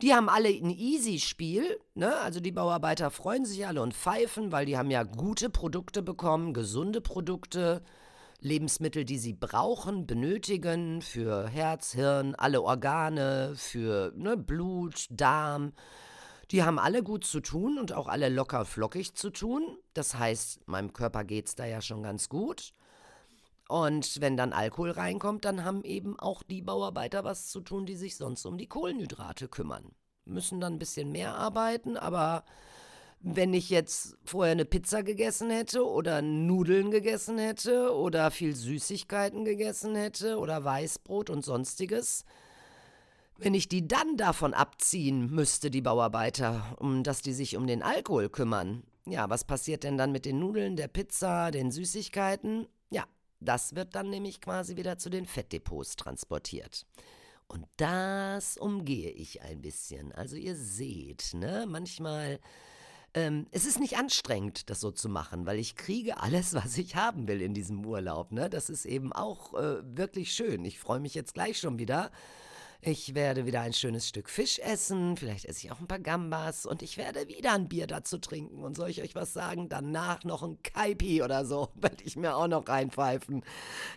Die 0.00 0.14
haben 0.14 0.30
alle 0.30 0.48
ein 0.48 0.70
Easy-Spiel, 0.70 1.78
ne? 1.94 2.16
Also 2.16 2.40
die 2.40 2.52
Bauarbeiter 2.52 3.10
freuen 3.10 3.44
sich 3.44 3.66
alle 3.66 3.82
und 3.82 3.94
pfeifen, 3.94 4.52
weil 4.52 4.64
die 4.66 4.76
haben 4.76 4.90
ja 4.90 5.02
gute 5.02 5.48
Produkte 5.50 6.02
bekommen, 6.02 6.54
gesunde 6.54 7.00
Produkte, 7.02 7.82
Lebensmittel, 8.40 9.04
die 9.04 9.18
sie 9.18 9.32
brauchen, 9.32 10.06
benötigen 10.06 11.02
für 11.02 11.48
Herz, 11.48 11.92
Hirn, 11.92 12.34
alle 12.34 12.62
Organe, 12.62 13.54
für 13.56 14.12
ne, 14.16 14.36
Blut, 14.36 15.06
Darm. 15.10 15.72
Die 16.50 16.62
haben 16.62 16.78
alle 16.78 17.02
gut 17.02 17.24
zu 17.24 17.40
tun 17.40 17.78
und 17.78 17.92
auch 17.92 18.06
alle 18.06 18.28
locker 18.28 18.64
flockig 18.64 19.14
zu 19.14 19.30
tun. 19.30 19.78
Das 19.94 20.16
heißt, 20.16 20.68
meinem 20.68 20.92
Körper 20.92 21.24
geht 21.24 21.48
es 21.48 21.54
da 21.54 21.64
ja 21.64 21.80
schon 21.80 22.02
ganz 22.02 22.28
gut. 22.28 22.72
Und 23.68 24.20
wenn 24.20 24.36
dann 24.36 24.52
Alkohol 24.52 24.92
reinkommt, 24.92 25.44
dann 25.44 25.64
haben 25.64 25.82
eben 25.82 26.18
auch 26.18 26.44
die 26.44 26.62
Bauarbeiter 26.62 27.24
was 27.24 27.48
zu 27.48 27.60
tun, 27.60 27.84
die 27.84 27.96
sich 27.96 28.16
sonst 28.16 28.46
um 28.46 28.58
die 28.58 28.68
Kohlenhydrate 28.68 29.48
kümmern. 29.48 29.90
Müssen 30.24 30.60
dann 30.60 30.74
ein 30.74 30.78
bisschen 30.78 31.10
mehr 31.10 31.34
arbeiten, 31.34 31.96
aber 31.96 32.44
wenn 33.20 33.54
ich 33.54 33.70
jetzt 33.70 34.16
vorher 34.24 34.52
eine 34.52 34.64
Pizza 34.64 35.02
gegessen 35.02 35.50
hätte 35.50 35.86
oder 35.86 36.22
Nudeln 36.22 36.90
gegessen 36.90 37.38
hätte 37.38 37.94
oder 37.94 38.30
viel 38.30 38.54
Süßigkeiten 38.54 39.44
gegessen 39.44 39.96
hätte 39.96 40.38
oder 40.38 40.64
Weißbrot 40.64 41.30
und 41.30 41.44
sonstiges, 41.44 42.24
wenn 43.38 43.54
ich 43.54 43.68
die 43.68 43.86
dann 43.86 44.16
davon 44.16 44.54
abziehen 44.54 45.30
müsste, 45.30 45.70
die 45.70 45.82
Bauarbeiter, 45.82 46.76
um 46.78 47.02
dass 47.02 47.20
die 47.20 47.32
sich 47.32 47.56
um 47.56 47.66
den 47.66 47.82
Alkohol 47.82 48.28
kümmern, 48.28 48.82
ja, 49.06 49.28
was 49.30 49.44
passiert 49.44 49.84
denn 49.84 49.96
dann 49.96 50.12
mit 50.12 50.24
den 50.24 50.38
Nudeln, 50.38 50.76
der 50.76 50.88
Pizza, 50.88 51.50
den 51.50 51.70
Süßigkeiten? 51.70 52.66
Ja, 52.90 53.04
das 53.40 53.74
wird 53.74 53.94
dann 53.94 54.10
nämlich 54.10 54.40
quasi 54.40 54.76
wieder 54.76 54.98
zu 54.98 55.10
den 55.10 55.26
Fettdepots 55.26 55.96
transportiert. 55.96 56.86
Und 57.46 57.66
das 57.76 58.56
umgehe 58.56 59.10
ich 59.10 59.42
ein 59.42 59.62
bisschen. 59.62 60.12
Also 60.12 60.36
ihr 60.36 60.56
seht, 60.56 61.34
ne, 61.34 61.66
manchmal 61.68 62.40
ähm, 63.16 63.46
es 63.50 63.66
ist 63.66 63.80
nicht 63.80 63.98
anstrengend, 63.98 64.70
das 64.70 64.80
so 64.80 64.92
zu 64.92 65.08
machen, 65.08 65.46
weil 65.46 65.58
ich 65.58 65.74
kriege 65.74 66.20
alles, 66.20 66.54
was 66.54 66.78
ich 66.78 66.94
haben 66.94 67.26
will 67.26 67.42
in 67.42 67.54
diesem 67.54 67.84
Urlaub. 67.84 68.30
Ne? 68.30 68.48
Das 68.48 68.70
ist 68.70 68.84
eben 68.84 69.12
auch 69.12 69.54
äh, 69.54 69.78
wirklich 69.82 70.32
schön. 70.32 70.64
Ich 70.64 70.78
freue 70.78 71.00
mich 71.00 71.14
jetzt 71.14 71.34
gleich 71.34 71.58
schon 71.58 71.78
wieder 71.78 72.12
ich 72.80 73.14
werde 73.14 73.46
wieder 73.46 73.62
ein 73.62 73.72
schönes 73.72 74.06
Stück 74.08 74.28
Fisch 74.28 74.58
essen, 74.60 75.16
vielleicht 75.16 75.44
esse 75.46 75.66
ich 75.66 75.72
auch 75.72 75.80
ein 75.80 75.88
paar 75.88 75.98
Gambas 75.98 76.66
und 76.66 76.82
ich 76.82 76.96
werde 76.96 77.26
wieder 77.26 77.52
ein 77.52 77.68
Bier 77.68 77.86
dazu 77.86 78.18
trinken. 78.18 78.62
Und 78.62 78.76
soll 78.76 78.90
ich 78.90 79.02
euch 79.02 79.14
was 79.14 79.32
sagen? 79.32 79.68
Danach 79.68 80.24
noch 80.24 80.42
ein 80.42 80.62
Kaipi 80.62 81.22
oder 81.22 81.44
so, 81.44 81.70
werde 81.74 82.04
ich 82.04 82.16
mir 82.16 82.36
auch 82.36 82.46
noch 82.46 82.68
reinpfeifen. 82.68 83.44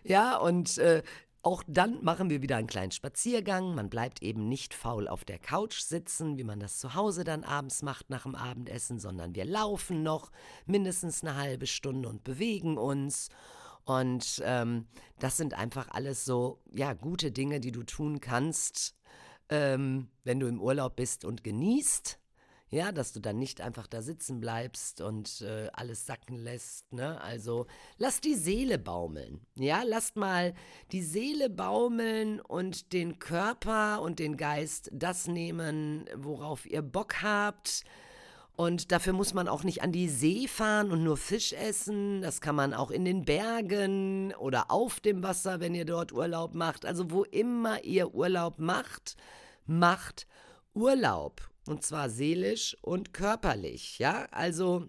Ja, 0.04 0.38
und 0.38 0.78
äh, 0.80 1.04
auch 1.42 1.64
dann 1.68 2.04
machen 2.04 2.30
wir 2.30 2.42
wieder 2.42 2.58
einen 2.58 2.68
kleinen 2.68 2.92
Spaziergang. 2.92 3.74
Man 3.74 3.90
bleibt 3.90 4.22
eben 4.22 4.50
nicht 4.50 4.74
faul 4.74 5.08
auf 5.08 5.24
der 5.24 5.40
Couch 5.40 5.80
sitzen, 5.80 6.38
wie 6.38 6.44
man 6.44 6.60
das 6.60 6.80
zu 6.80 6.96
Hause 6.96 7.24
dann 7.24 7.44
abends 7.44 7.82
macht 7.82 8.10
nach 8.10 8.24
dem 8.24 8.36
Abendessen, 8.36 9.00
sondern 9.00 9.36
wir 9.36 9.46
laufen 9.46 10.04
noch 10.04 10.32
mindestens 10.66 11.24
eine 11.24 11.36
halbe 11.36 11.66
Stunde 11.66 12.10
und 12.10 12.26
bewegen 12.26 12.78
uns. 12.78 13.30
Und 13.86 14.42
ähm, 14.46 14.86
das 15.20 15.38
sind 15.38 15.54
einfach 15.54 15.90
alles 15.92 16.26
so, 16.26 16.62
ja, 16.74 16.94
gute 16.94 17.32
Dinge, 17.32 17.60
die 17.60 17.72
du 17.72 17.84
tun 17.84 18.20
kannst, 18.20 18.96
ähm, 19.48 20.10
wenn 20.26 20.40
du 20.40 20.48
im 20.48 20.62
Urlaub 20.62 20.98
bist 20.98 21.24
und 21.24 21.44
genießt. 21.44 22.19
Ja, 22.72 22.92
dass 22.92 23.14
du 23.14 23.20
dann 23.20 23.40
nicht 23.40 23.62
einfach 23.62 23.88
da 23.88 24.04
sitzen 24.04 24.40
bleibst 24.40 25.02
und 25.02 25.42
äh, 25.42 25.70
alles 25.74 26.06
sacken 26.06 26.38
lässt. 26.38 26.94
Ne? 26.94 27.20
Also 27.20 27.66
lass 27.98 28.22
die 28.22 28.36
Seele 28.36 28.78
baumeln. 28.78 29.42
Ja, 29.56 29.82
lasst 29.84 30.16
mal 30.16 30.54
die 30.92 31.02
Seele 31.02 31.50
baumeln 31.50 32.40
und 32.40 32.94
den 32.94 33.18
Körper 33.18 34.02
und 34.02 34.20
den 34.20 34.38
Geist 34.38 34.90
das 34.94 35.28
nehmen, 35.28 36.06
worauf 36.16 36.68
ihr 36.68 36.84
Bock 36.84 37.24
habt. 37.24 37.86
Und 38.56 38.92
dafür 38.92 39.14
muss 39.14 39.34
man 39.34 39.48
auch 39.48 39.64
nicht 39.64 39.82
an 39.82 39.92
die 39.92 40.10
See 40.10 40.48
fahren 40.48 40.92
und 40.92 41.02
nur 41.02 41.18
Fisch 41.18 41.54
essen. 41.54 42.22
Das 42.22 42.42
kann 42.42 42.56
man 42.56 42.74
auch 42.74 42.92
in 42.92 43.06
den 43.06 43.26
Bergen 43.26 44.34
oder 44.36 44.70
auf 44.70 45.00
dem 45.00 45.24
Wasser, 45.24 45.60
wenn 45.60 45.74
ihr 45.74 45.86
dort 45.86 46.12
Urlaub 46.12 46.54
macht. 46.54 46.86
Also 46.86 47.10
wo 47.10 47.24
immer 47.24 47.84
ihr 47.84 48.14
Urlaub 48.14 48.60
macht, 48.60 49.16
macht 49.66 50.28
Urlaub. 50.74 51.49
Und 51.70 51.84
zwar 51.84 52.10
seelisch 52.10 52.76
und 52.82 53.14
körperlich. 53.14 54.00
Ja, 54.00 54.26
also 54.32 54.88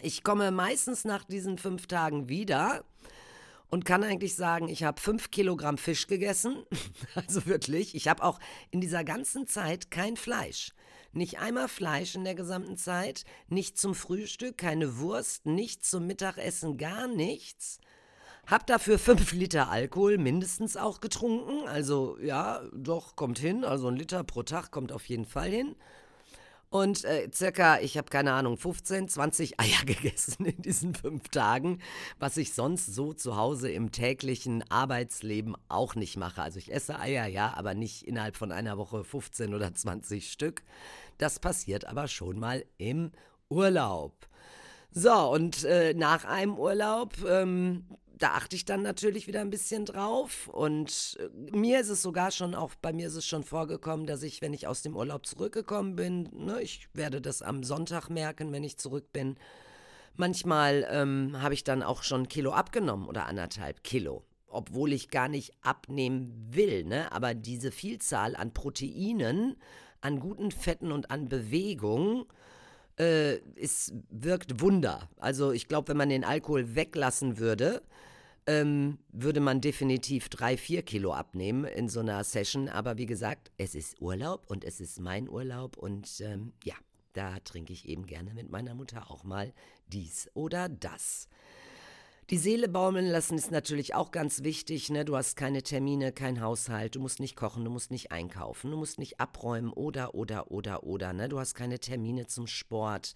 ich 0.00 0.22
komme 0.24 0.50
meistens 0.50 1.04
nach 1.04 1.22
diesen 1.22 1.58
fünf 1.58 1.86
Tagen 1.86 2.30
wieder 2.30 2.82
und 3.68 3.84
kann 3.84 4.02
eigentlich 4.02 4.34
sagen, 4.34 4.68
ich 4.68 4.84
habe 4.84 5.02
fünf 5.02 5.30
Kilogramm 5.30 5.76
Fisch 5.76 6.06
gegessen. 6.06 6.64
Also 7.14 7.44
wirklich, 7.44 7.94
ich 7.94 8.08
habe 8.08 8.22
auch 8.22 8.40
in 8.70 8.80
dieser 8.80 9.04
ganzen 9.04 9.46
Zeit 9.46 9.90
kein 9.90 10.16
Fleisch. 10.16 10.72
Nicht 11.12 11.40
einmal 11.40 11.68
Fleisch 11.68 12.14
in 12.14 12.24
der 12.24 12.34
gesamten 12.34 12.78
Zeit, 12.78 13.26
nicht 13.48 13.76
zum 13.76 13.94
Frühstück, 13.94 14.56
keine 14.56 14.96
Wurst, 14.96 15.44
nichts 15.44 15.90
zum 15.90 16.06
Mittagessen, 16.06 16.78
gar 16.78 17.06
nichts. 17.06 17.80
Hab 18.48 18.66
dafür 18.66 18.98
fünf 18.98 19.32
Liter 19.32 19.68
Alkohol 19.68 20.16
mindestens 20.16 20.78
auch 20.78 21.02
getrunken. 21.02 21.68
Also 21.68 22.16
ja, 22.18 22.62
doch, 22.72 23.14
kommt 23.14 23.38
hin. 23.38 23.62
Also 23.62 23.88
ein 23.88 23.96
Liter 23.96 24.24
pro 24.24 24.42
Tag 24.42 24.70
kommt 24.70 24.90
auf 24.90 25.04
jeden 25.06 25.26
Fall 25.26 25.50
hin. 25.50 25.76
Und 26.70 27.04
äh, 27.04 27.28
circa, 27.30 27.78
ich 27.80 27.98
habe 27.98 28.08
keine 28.08 28.32
Ahnung, 28.32 28.56
15, 28.56 29.10
20 29.10 29.60
Eier 29.60 29.84
gegessen 29.84 30.46
in 30.46 30.62
diesen 30.62 30.94
fünf 30.94 31.28
Tagen, 31.28 31.80
was 32.18 32.38
ich 32.38 32.54
sonst 32.54 32.86
so 32.86 33.12
zu 33.12 33.36
Hause 33.36 33.70
im 33.70 33.92
täglichen 33.92 34.64
Arbeitsleben 34.70 35.54
auch 35.68 35.94
nicht 35.94 36.16
mache. 36.16 36.40
Also 36.40 36.58
ich 36.58 36.72
esse 36.72 36.98
Eier, 36.98 37.26
ja, 37.26 37.52
aber 37.54 37.74
nicht 37.74 38.04
innerhalb 38.04 38.34
von 38.34 38.50
einer 38.50 38.78
Woche 38.78 39.04
15 39.04 39.54
oder 39.54 39.74
20 39.74 40.32
Stück. 40.32 40.62
Das 41.18 41.38
passiert 41.38 41.84
aber 41.84 42.08
schon 42.08 42.38
mal 42.38 42.64
im 42.78 43.12
Urlaub. 43.50 44.26
So, 44.90 45.12
und 45.12 45.64
äh, 45.64 45.92
nach 45.92 46.24
einem 46.24 46.58
Urlaub 46.58 47.12
ähm, 47.28 47.84
da 48.18 48.32
achte 48.32 48.56
ich 48.56 48.64
dann 48.64 48.82
natürlich 48.82 49.26
wieder 49.26 49.40
ein 49.40 49.50
bisschen 49.50 49.84
drauf. 49.84 50.48
Und 50.48 51.16
äh, 51.20 51.56
mir 51.56 51.80
ist 51.80 51.88
es 51.88 52.02
sogar 52.02 52.30
schon, 52.30 52.54
auch 52.54 52.74
bei 52.80 52.92
mir 52.92 53.06
ist 53.06 53.14
es 53.14 53.26
schon 53.26 53.44
vorgekommen, 53.44 54.06
dass 54.06 54.22
ich, 54.22 54.42
wenn 54.42 54.52
ich 54.52 54.66
aus 54.66 54.82
dem 54.82 54.96
Urlaub 54.96 55.26
zurückgekommen 55.26 55.96
bin, 55.96 56.28
ne, 56.32 56.60
ich 56.60 56.88
werde 56.94 57.20
das 57.20 57.42
am 57.42 57.62
Sonntag 57.62 58.08
merken, 58.10 58.52
wenn 58.52 58.64
ich 58.64 58.78
zurück 58.78 59.12
bin. 59.12 59.36
Manchmal 60.16 60.86
ähm, 60.90 61.40
habe 61.40 61.54
ich 61.54 61.64
dann 61.64 61.82
auch 61.82 62.02
schon 62.02 62.22
ein 62.22 62.28
Kilo 62.28 62.52
abgenommen 62.52 63.06
oder 63.06 63.26
anderthalb 63.26 63.84
Kilo. 63.84 64.24
Obwohl 64.48 64.92
ich 64.92 65.10
gar 65.10 65.28
nicht 65.28 65.52
abnehmen 65.60 66.48
will, 66.50 66.84
ne? 66.84 67.12
Aber 67.12 67.34
diese 67.34 67.70
Vielzahl 67.70 68.34
an 68.34 68.54
Proteinen, 68.54 69.56
an 70.00 70.20
guten 70.20 70.50
Fetten 70.50 70.90
und 70.90 71.10
an 71.10 71.28
Bewegung, 71.28 72.26
äh, 72.98 73.38
es 73.56 73.92
wirkt 74.10 74.60
Wunder. 74.60 75.08
Also 75.18 75.52
ich 75.52 75.68
glaube, 75.68 75.88
wenn 75.88 75.96
man 75.96 76.08
den 76.08 76.24
Alkohol 76.24 76.74
weglassen 76.74 77.38
würde, 77.38 77.82
ähm, 78.46 78.98
würde 79.12 79.40
man 79.40 79.60
definitiv 79.60 80.28
drei, 80.28 80.56
vier 80.56 80.82
Kilo 80.82 81.12
abnehmen 81.12 81.64
in 81.64 81.88
so 81.88 82.00
einer 82.00 82.24
Session. 82.24 82.68
Aber 82.68 82.96
wie 82.96 83.06
gesagt, 83.06 83.52
es 83.58 83.74
ist 83.74 84.00
Urlaub 84.00 84.44
und 84.50 84.64
es 84.64 84.80
ist 84.80 85.00
mein 85.00 85.28
Urlaub 85.28 85.76
und 85.76 86.20
ähm, 86.20 86.52
ja, 86.64 86.74
da 87.12 87.38
trinke 87.40 87.72
ich 87.72 87.88
eben 87.88 88.06
gerne 88.06 88.32
mit 88.34 88.50
meiner 88.50 88.74
Mutter 88.74 89.10
auch 89.10 89.24
mal 89.24 89.52
dies 89.88 90.30
oder 90.34 90.68
das. 90.68 91.28
Die 92.30 92.36
Seele 92.36 92.68
baumeln 92.68 93.06
lassen 93.06 93.38
ist 93.38 93.50
natürlich 93.50 93.94
auch 93.94 94.10
ganz 94.10 94.42
wichtig. 94.42 94.90
Ne? 94.90 95.06
Du 95.06 95.16
hast 95.16 95.34
keine 95.34 95.62
Termine, 95.62 96.12
kein 96.12 96.42
Haushalt, 96.42 96.94
du 96.94 97.00
musst 97.00 97.20
nicht 97.20 97.36
kochen, 97.36 97.64
du 97.64 97.70
musst 97.70 97.90
nicht 97.90 98.12
einkaufen, 98.12 98.70
du 98.70 98.76
musst 98.76 98.98
nicht 98.98 99.18
abräumen 99.18 99.72
oder, 99.72 100.14
oder, 100.14 100.50
oder, 100.50 100.84
oder. 100.84 101.14
Ne? 101.14 101.30
Du 101.30 101.38
hast 101.38 101.54
keine 101.54 101.78
Termine 101.78 102.26
zum 102.26 102.46
Sport 102.46 103.14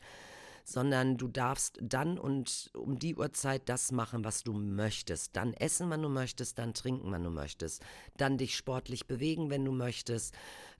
sondern 0.64 1.16
du 1.16 1.28
darfst 1.28 1.78
dann 1.82 2.18
und 2.18 2.70
um 2.74 2.98
die 2.98 3.16
Uhrzeit 3.16 3.68
das 3.68 3.92
machen, 3.92 4.24
was 4.24 4.44
du 4.44 4.52
möchtest. 4.52 5.36
Dann 5.36 5.54
essen, 5.54 5.90
wann 5.90 6.02
du 6.02 6.08
möchtest, 6.08 6.58
dann 6.58 6.74
trinken, 6.74 7.10
wann 7.10 7.24
du 7.24 7.30
möchtest. 7.30 7.82
Dann 8.16 8.38
dich 8.38 8.56
sportlich 8.56 9.06
bewegen, 9.06 9.50
wenn 9.50 9.64
du 9.64 9.72
möchtest. 9.72 10.34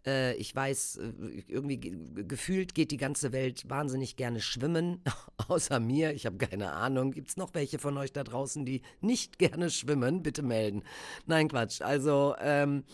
Äh, 0.07 0.35
ich 0.35 0.55
weiß, 0.55 0.97
äh, 0.97 1.13
irgendwie 1.49 1.79
gefühlt 2.27 2.75
geht 2.75 2.91
die 2.91 2.97
ganze 2.97 3.33
Welt 3.33 3.69
wahnsinnig 3.69 4.17
gerne 4.17 4.41
schwimmen, 4.41 5.03
außer 5.49 5.81
mir. 5.81 6.13
Ich 6.13 6.27
habe 6.27 6.39
keine 6.39 6.73
Ahnung. 6.73 7.13
Gibt 7.13 7.29
es 7.29 7.37
noch 7.37 7.55
welche 7.55 7.79
von 7.79 7.97
euch 7.99 8.13
da 8.13 8.25
draußen, 8.25 8.65
die 8.65 8.83
nicht 9.01 9.39
gerne 9.39 9.71
schwimmen? 9.71 10.23
Bitte 10.23 10.43
melden. 10.43 10.83
Nein, 11.27 11.49
Quatsch. 11.49 11.83
Also, 11.83 12.35
ähm, 12.41 12.85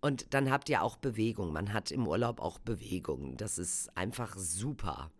und 0.00 0.32
dann 0.32 0.50
habt 0.50 0.68
ihr 0.68 0.82
auch 0.82 0.96
Bewegung. 0.96 1.52
Man 1.52 1.72
hat 1.72 1.90
im 1.90 2.06
Urlaub 2.06 2.40
auch 2.40 2.58
Bewegung. 2.58 3.36
Das 3.36 3.58
ist 3.58 3.96
einfach 3.96 4.36
super. 4.36 5.10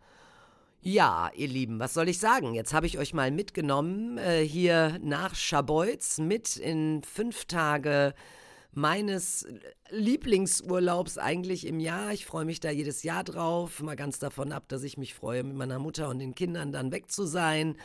Ja, 0.82 1.30
ihr 1.34 1.48
Lieben, 1.48 1.78
was 1.78 1.92
soll 1.92 2.08
ich 2.08 2.18
sagen? 2.18 2.54
Jetzt 2.54 2.72
habe 2.72 2.86
ich 2.86 2.96
euch 2.98 3.12
mal 3.12 3.30
mitgenommen 3.30 4.16
äh, 4.16 4.42
hier 4.42 4.98
nach 5.02 5.34
Schabolz 5.34 6.16
mit 6.16 6.56
in 6.56 7.02
fünf 7.02 7.44
Tage 7.44 8.14
meines 8.72 9.46
Lieblingsurlaubs 9.90 11.18
eigentlich 11.18 11.66
im 11.66 11.80
Jahr. 11.80 12.12
Ich 12.12 12.26
freue 12.26 12.44
mich 12.44 12.60
da 12.60 12.70
jedes 12.70 13.02
Jahr 13.02 13.24
drauf. 13.24 13.82
Mal 13.82 13.96
ganz 13.96 14.18
davon 14.18 14.52
ab, 14.52 14.64
dass 14.68 14.82
ich 14.82 14.96
mich 14.96 15.14
freue, 15.14 15.42
mit 15.42 15.56
meiner 15.56 15.78
Mutter 15.78 16.08
und 16.08 16.18
den 16.18 16.34
Kindern 16.34 16.72
dann 16.72 16.92
weg 16.92 17.10
zu 17.10 17.26
sein. 17.26 17.76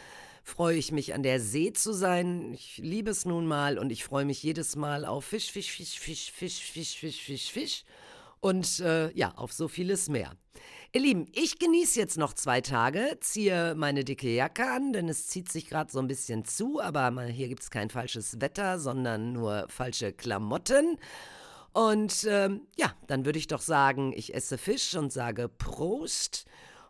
Freue 0.44 0.78
ich 0.78 0.92
mich 0.92 1.16
an 1.16 1.24
der 1.24 1.40
See 1.40 1.74
zu 1.74 1.92
sein. 1.92 2.54
Ich 2.54 2.78
liebe 2.78 3.10
es 3.10 3.26
nun 3.26 3.48
mal 3.48 3.80
und 3.80 3.92
ich 3.92 4.04
freue 4.04 4.26
mich 4.26 4.44
jedes 4.44 4.76
Mal 4.76 5.06
auf 5.06 5.26
Fisch, 5.26 5.52
Fisch, 5.52 5.72
Fisch, 5.72 6.00
Fisch, 6.00 6.32
Fisch, 6.32 6.62
Fisch, 6.62 7.00
Fisch, 7.00 7.22
Fisch, 7.22 7.52
Fisch. 7.52 7.84
Und 8.42 8.80
äh, 8.80 9.12
ja, 9.14 9.34
auf 9.38 9.54
so 9.54 9.68
vieles 9.68 10.08
mehr. 10.08 10.34
Ihr 10.96 11.02
Lieben, 11.02 11.28
ich 11.34 11.60
genieße 11.60 12.00
jetzt 12.00 12.18
noch 12.18 12.32
zwei 12.32 12.62
Tage, 12.62 13.18
ziehe 13.20 13.76
meine 13.76 14.06
dicke 14.06 14.34
Jacke 14.34 14.66
an, 14.66 14.94
denn 14.94 15.10
es 15.10 15.28
zieht 15.28 15.52
sich 15.52 15.68
gerade 15.68 15.92
so 15.92 16.00
ein 16.00 16.08
bisschen 16.08 16.46
zu, 16.46 16.80
aber 16.80 17.22
hier 17.24 17.50
gibt 17.50 17.64
es 17.64 17.70
kein 17.70 17.90
falsches 17.90 18.40
Wetter, 18.40 18.80
sondern 18.80 19.34
nur 19.34 19.66
falsche 19.68 20.14
Klamotten. 20.14 20.98
Und 21.74 22.26
ähm, 22.30 22.62
ja, 22.78 22.94
dann 23.08 23.26
würde 23.26 23.38
ich 23.38 23.48
doch 23.48 23.60
sagen, 23.60 24.14
ich 24.16 24.34
esse 24.34 24.58
Fisch 24.58 24.96
und 24.96 25.12
sage 25.12 25.50
Prost. 25.50 26.46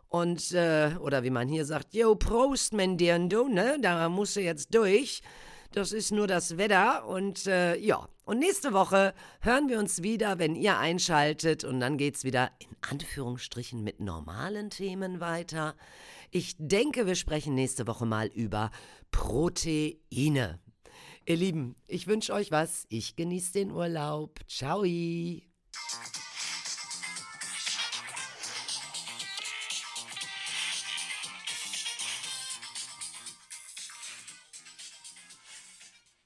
Und, 0.08 0.52
äh, 0.52 0.92
oder 1.00 1.24
wie 1.24 1.30
man 1.30 1.48
hier 1.48 1.64
sagt, 1.64 1.92
yo, 1.92 2.14
Prost, 2.14 2.74
mein 2.74 2.96
Dirndo, 2.96 3.48
ne? 3.48 3.76
Da 3.82 4.08
musst 4.08 4.36
du 4.36 4.40
jetzt 4.40 4.72
durch. 4.72 5.20
Das 5.76 5.92
ist 5.92 6.10
nur 6.10 6.26
das 6.26 6.56
Wetter 6.56 7.06
und 7.06 7.46
äh, 7.46 7.76
ja. 7.76 8.08
Und 8.24 8.38
nächste 8.38 8.72
Woche 8.72 9.12
hören 9.42 9.68
wir 9.68 9.78
uns 9.78 10.02
wieder, 10.02 10.38
wenn 10.38 10.56
ihr 10.56 10.78
einschaltet 10.78 11.64
und 11.64 11.80
dann 11.80 11.98
geht's 11.98 12.24
wieder 12.24 12.50
in 12.60 12.74
Anführungsstrichen 12.80 13.84
mit 13.84 14.00
normalen 14.00 14.70
Themen 14.70 15.20
weiter. 15.20 15.76
Ich 16.30 16.56
denke, 16.58 17.06
wir 17.06 17.14
sprechen 17.14 17.54
nächste 17.54 17.86
Woche 17.86 18.06
mal 18.06 18.28
über 18.28 18.70
Proteine. 19.10 20.60
Ihr 21.26 21.36
Lieben, 21.36 21.76
ich 21.86 22.06
wünsche 22.06 22.32
euch 22.32 22.50
was. 22.50 22.86
Ich 22.88 23.14
genieße 23.14 23.52
den 23.52 23.70
Urlaub. 23.70 24.40
Ciao. 24.48 24.82